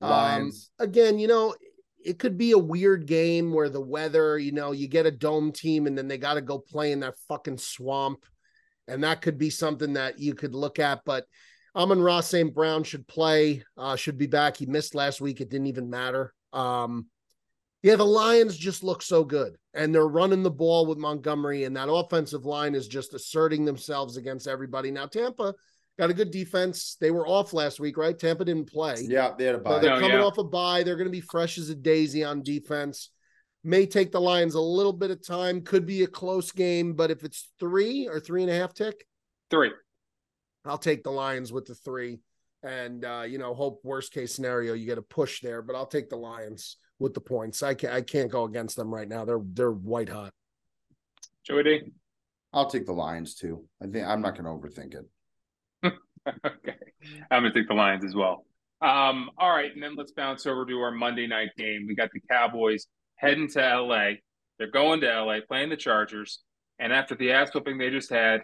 [0.00, 1.54] Um, again, you know,
[2.02, 5.52] it could be a weird game where the weather, you know, you get a dome
[5.52, 8.24] team and then they got to go play in that fucking swamp.
[8.88, 11.04] And that could be something that you could look at.
[11.04, 11.26] But
[11.76, 12.52] Amon-Ra St.
[12.52, 14.56] Brown should play, uh, should be back.
[14.56, 15.40] He missed last week.
[15.40, 16.34] It didn't even matter.
[16.52, 17.06] Um,
[17.82, 19.56] yeah, the Lions just look so good.
[19.72, 24.16] And they're running the ball with Montgomery, and that offensive line is just asserting themselves
[24.16, 24.90] against everybody.
[24.90, 25.54] Now, Tampa
[26.00, 26.96] got a good defense.
[26.98, 28.18] They were off last week, right?
[28.18, 28.96] Tampa didn't play.
[29.06, 30.24] Yeah, they had a So they're No, coming yeah.
[30.24, 30.82] off a bye.
[30.82, 33.10] They're going to be fresh as a daisy on defense.
[33.64, 35.60] May take the Lions a little bit of time.
[35.60, 39.04] Could be a close game, but if it's three or three and a half tick,
[39.50, 39.72] Three.
[40.64, 42.20] I'll take the Lions with the three.
[42.62, 45.86] And uh, you know, hope worst case scenario you get a push there, but I'll
[45.86, 47.62] take the Lions with the points.
[47.62, 49.26] I can't I can't go against them right now.
[49.26, 50.32] They're they're white hot.
[51.46, 51.92] Joey D.
[52.54, 53.66] I'll take the Lions too.
[53.82, 55.06] I think I'm not going to overthink it.
[56.46, 56.76] okay.
[57.30, 58.44] I'm gonna take the Lions as well.
[58.82, 61.86] Um, all right, and then let's bounce over to our Monday night game.
[61.86, 64.12] We got the Cowboys heading to LA.
[64.58, 66.40] They're going to LA, playing the Chargers,
[66.78, 68.40] and after the ass whooping they just had,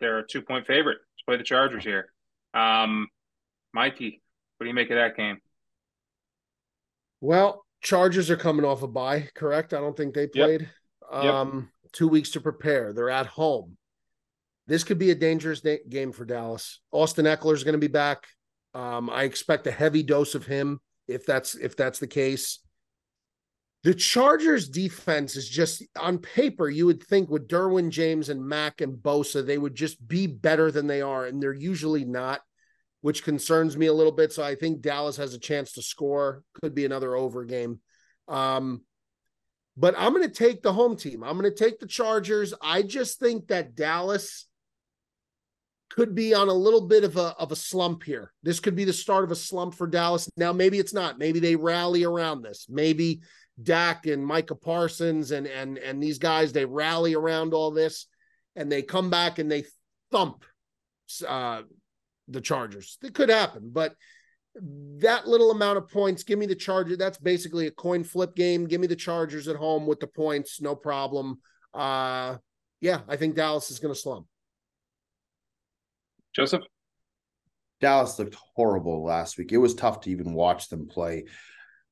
[0.00, 2.12] they're a two point favorite to play the Chargers here.
[2.54, 3.08] Um,
[3.72, 4.20] Mikey,
[4.56, 5.38] what do you make of that game?
[7.20, 9.74] Well, Chargers are coming off a bye, correct?
[9.74, 10.68] I don't think they played.
[11.10, 12.92] Um, two weeks to prepare.
[12.92, 13.77] They're at home.
[14.68, 16.80] This could be a dangerous da- game for Dallas.
[16.92, 18.28] Austin Ekeler is going to be back.
[18.74, 22.60] Um, I expect a heavy dose of him if that's if that's the case.
[23.84, 28.80] The Chargers defense is just on paper, you would think with Derwin James and Mack
[28.80, 32.40] and Bosa, they would just be better than they are, and they're usually not,
[33.00, 34.32] which concerns me a little bit.
[34.32, 36.42] So I think Dallas has a chance to score.
[36.60, 37.80] Could be another over game.
[38.26, 38.82] Um,
[39.76, 41.22] but I'm going to take the home team.
[41.22, 42.52] I'm going to take the Chargers.
[42.60, 44.47] I just think that Dallas
[45.90, 48.32] could be on a little bit of a of a slump here.
[48.42, 50.28] This could be the start of a slump for Dallas.
[50.36, 51.18] Now maybe it's not.
[51.18, 52.66] Maybe they rally around this.
[52.68, 53.20] Maybe
[53.62, 58.06] Dak and Micah Parsons and and and these guys they rally around all this
[58.54, 59.64] and they come back and they
[60.10, 60.44] thump
[61.26, 61.62] uh
[62.28, 62.98] the Chargers.
[63.02, 63.94] It could happen, but
[64.98, 66.98] that little amount of points, give me the Chargers.
[66.98, 68.66] That's basically a coin flip game.
[68.66, 71.40] Give me the Chargers at home with the points, no problem.
[71.72, 72.36] Uh
[72.80, 74.26] yeah, I think Dallas is going to slump.
[76.34, 76.62] Joseph?
[77.80, 79.52] Dallas looked horrible last week.
[79.52, 81.24] It was tough to even watch them play.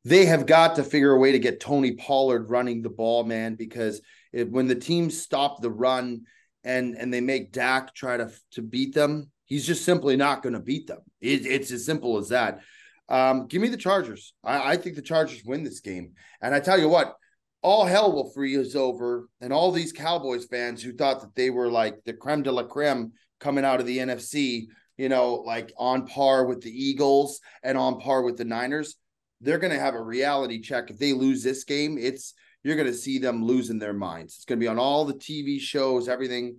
[0.04, 3.54] They have got to figure a way to get Tony Pollard running the ball, man,
[3.54, 4.00] because
[4.32, 6.22] it, when the teams stop the run
[6.64, 10.52] and and they make Dak try to to beat them, he's just simply not going
[10.52, 11.00] to beat them.
[11.20, 12.60] It, it's as simple as that.
[13.08, 14.34] Um, give me the Chargers.
[14.44, 16.12] I, I think the Chargers win this game.
[16.40, 17.14] And I tell you what,
[17.62, 21.70] all hell will freeze over, and all these Cowboys fans who thought that they were
[21.70, 24.66] like the creme de la creme coming out of the NFC,
[24.96, 28.96] you know, like on par with the Eagles and on par with the Niners,
[29.40, 30.90] they're going to have a reality check.
[30.90, 34.36] If they lose this game, it's you're going to see them losing their minds.
[34.36, 36.56] It's going to be on all the TV shows, everything.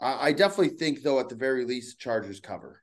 [0.00, 2.82] I, I definitely think, though, at the very least, Chargers cover.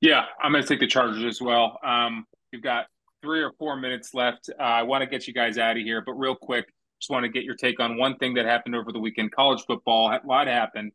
[0.00, 1.78] Yeah, I'm going to take the Chargers as well.
[1.84, 2.86] Um, we've got
[3.22, 4.50] three or four minutes left.
[4.58, 6.66] Uh, I want to get you guys out of here, but real quick,
[7.00, 9.32] just want to get your take on one thing that happened over the weekend.
[9.32, 10.92] College football, a lot happened.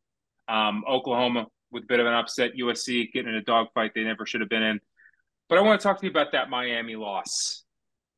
[0.49, 4.25] Um, Oklahoma with a bit of an upset, USC getting in a dogfight they never
[4.25, 4.79] should have been in.
[5.47, 7.63] But I want to talk to you about that Miami loss.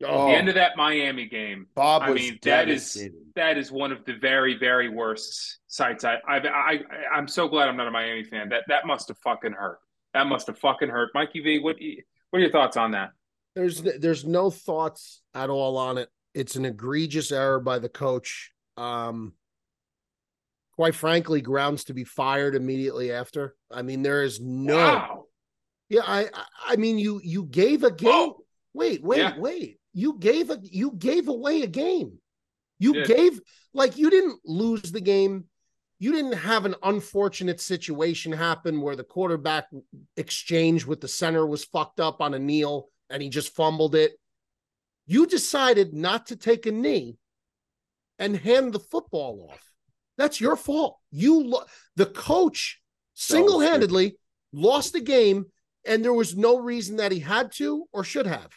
[0.03, 1.67] Oh, The end of that Miami game.
[1.75, 6.03] Bob I was mean, that is that is one of the very, very worst sights.
[6.03, 6.79] I, I, I,
[7.13, 8.49] I'm so glad I'm not a Miami fan.
[8.49, 9.79] That that must have fucking hurt.
[10.13, 11.11] That must have fucking hurt.
[11.13, 11.77] Mikey V, what
[12.29, 13.11] what are your thoughts on that?
[13.55, 16.09] There's there's no thoughts at all on it.
[16.34, 18.51] It's an egregious error by the coach.
[18.77, 19.34] Um
[20.76, 23.55] quite frankly, grounds to be fired immediately after.
[23.69, 25.26] I mean, there is no Wow.
[25.89, 26.30] Yeah, I
[26.67, 28.09] I- mean you you gave a game.
[28.11, 28.45] Whoa.
[28.74, 29.38] Wait, wait, Yeah.
[29.38, 29.80] wait.
[29.93, 32.19] You gave a you gave away a game.
[32.80, 33.07] You Did.
[33.07, 33.41] gave
[33.74, 35.49] like you didn't lose the game.
[35.99, 39.67] You didn't have an unfortunate situation happen where the quarterback
[40.17, 44.13] exchange with the center was fucked up on a kneel and he just fumbled it.
[45.05, 47.17] You decided not to take a knee
[48.17, 49.70] and hand the football off.
[50.22, 50.99] That's your fault.
[51.09, 51.63] You lo-
[51.95, 52.80] the coach
[53.15, 54.17] single-handedly
[54.53, 55.45] lost the game
[55.84, 58.51] and there was no reason that he had to or should have.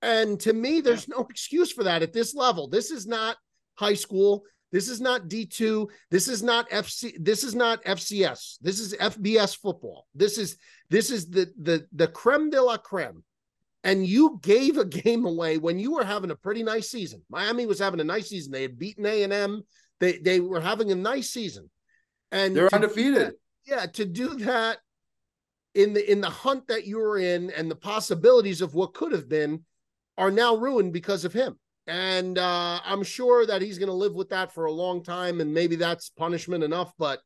[0.00, 2.68] And to me, there's no excuse for that at this level.
[2.68, 3.36] This is not
[3.74, 4.44] high school.
[4.70, 5.88] This is not D2.
[6.12, 7.14] This is not FC.
[7.18, 8.58] This is not FCS.
[8.60, 10.06] This is FBS football.
[10.14, 10.56] This is
[10.88, 13.24] this is the the the creme de la creme.
[13.82, 17.22] And you gave a game away when you were having a pretty nice season.
[17.28, 18.52] Miami was having a nice season.
[18.52, 19.64] They had beaten A and M.
[20.00, 21.70] They they were having a nice season.
[22.32, 23.26] And They're undefeated.
[23.28, 23.34] that-
[23.66, 24.78] yeah, to do that
[25.74, 29.12] in the in the hunt that you were in and the possibilities of what could
[29.12, 29.64] have been
[30.18, 31.58] are now ruined because of him.
[31.86, 35.40] And uh, I'm sure that he's going to live with that for a long time,
[35.40, 36.92] and maybe that's punishment enough.
[36.98, 37.20] But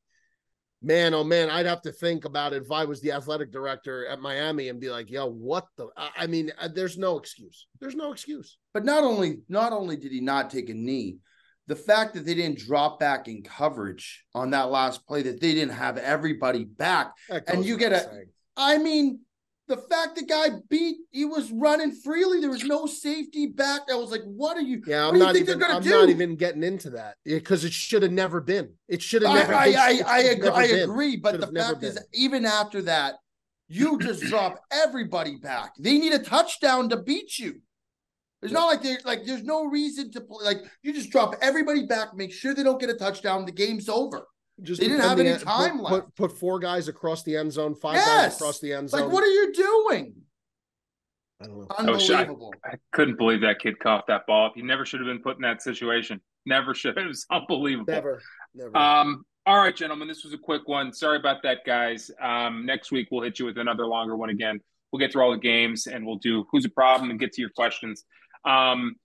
[0.83, 4.07] man, oh man, I'd have to think about it if I was the athletic director
[4.07, 7.67] at Miami and be like, "Yo, what the?" I mean, uh, there's no excuse.
[7.81, 8.59] There's no excuse.
[8.73, 11.19] But not only not only did he not take a knee,
[11.67, 15.55] the fact that they didn't drop back in coverage on that last play, that they
[15.55, 17.13] didn't have everybody back,
[17.47, 18.27] and you get a, saying.
[18.57, 19.21] I mean,
[19.67, 22.41] the fact the guy beat, he was running freely.
[22.41, 23.83] There was no safety back.
[23.91, 24.83] I was like, "What are you?
[24.87, 25.63] Yeah, I'm not even.
[25.63, 25.91] I'm do?
[25.91, 28.73] not even getting into that because it should have never been.
[28.89, 29.55] It should have never.
[29.55, 31.17] I, I, I, agree, I agree.
[31.17, 33.15] But the fact is, even after that,
[33.69, 35.73] you just drop everybody back.
[35.79, 37.61] They need a touchdown to beat you.
[38.45, 40.45] It's not like there's like there's no reason to play.
[40.45, 43.45] Like you just drop everybody back, make sure they don't get a touchdown.
[43.45, 44.27] The game's over.
[44.63, 46.07] Just they didn't have any time put, left.
[46.07, 48.07] Put, put, four guys across the end zone, five yes!
[48.07, 49.01] guys across the end zone.
[49.01, 50.15] Like, what are you doing?
[51.41, 51.67] I don't know.
[51.77, 52.55] Unbelievable.
[52.65, 54.53] I, I, couldn't believe that kid coughed that ball.
[54.55, 56.21] He never should have been put in that situation.
[56.47, 56.97] Never should.
[56.99, 57.93] It was unbelievable.
[57.93, 58.23] Never.
[58.55, 58.77] Never.
[58.77, 60.93] Um, all right, gentlemen, this was a quick one.
[60.93, 62.11] Sorry about that, guys.
[62.23, 64.61] Um, next week we'll hit you with another longer one again.
[64.91, 67.41] We'll get through all the games and we'll do who's a problem and get to
[67.41, 68.05] your questions.
[68.45, 68.97] Um,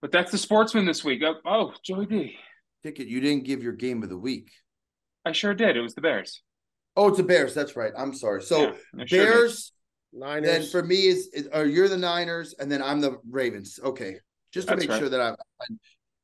[0.00, 1.22] but that's the Sportsmen this week.
[1.24, 2.36] Oh, oh, Joey D.
[2.82, 4.50] Ticket, you didn't give your game of the week.
[5.24, 5.76] I sure did.
[5.76, 6.42] It was the Bears.
[6.96, 7.54] Oh, it's the Bears.
[7.54, 7.92] That's right.
[7.96, 8.42] I'm sorry.
[8.42, 9.72] So yeah, Bears,
[10.12, 10.46] sure Niners.
[10.46, 13.80] Then for me is, is or you're the Niners, and then I'm the Ravens.
[13.82, 14.16] Okay,
[14.52, 15.00] just to that's make right.
[15.00, 15.34] sure that I,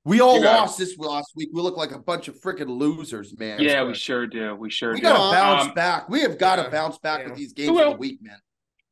[0.04, 1.50] we all lost this last week.
[1.52, 3.60] We look like a bunch of freaking losers, man.
[3.60, 4.54] Yeah, we sure do.
[4.54, 5.06] We sure we do.
[5.06, 6.08] We gotta bounce um, back.
[6.08, 7.28] We have got to yeah, bounce back yeah.
[7.28, 8.38] with these games of the week, man.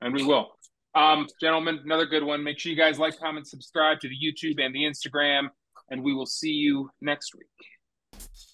[0.01, 0.49] And we will.
[0.95, 2.43] Um, gentlemen, another good one.
[2.43, 5.49] Make sure you guys like, comment, subscribe to the YouTube and the Instagram,
[5.91, 8.47] and we will see you next week.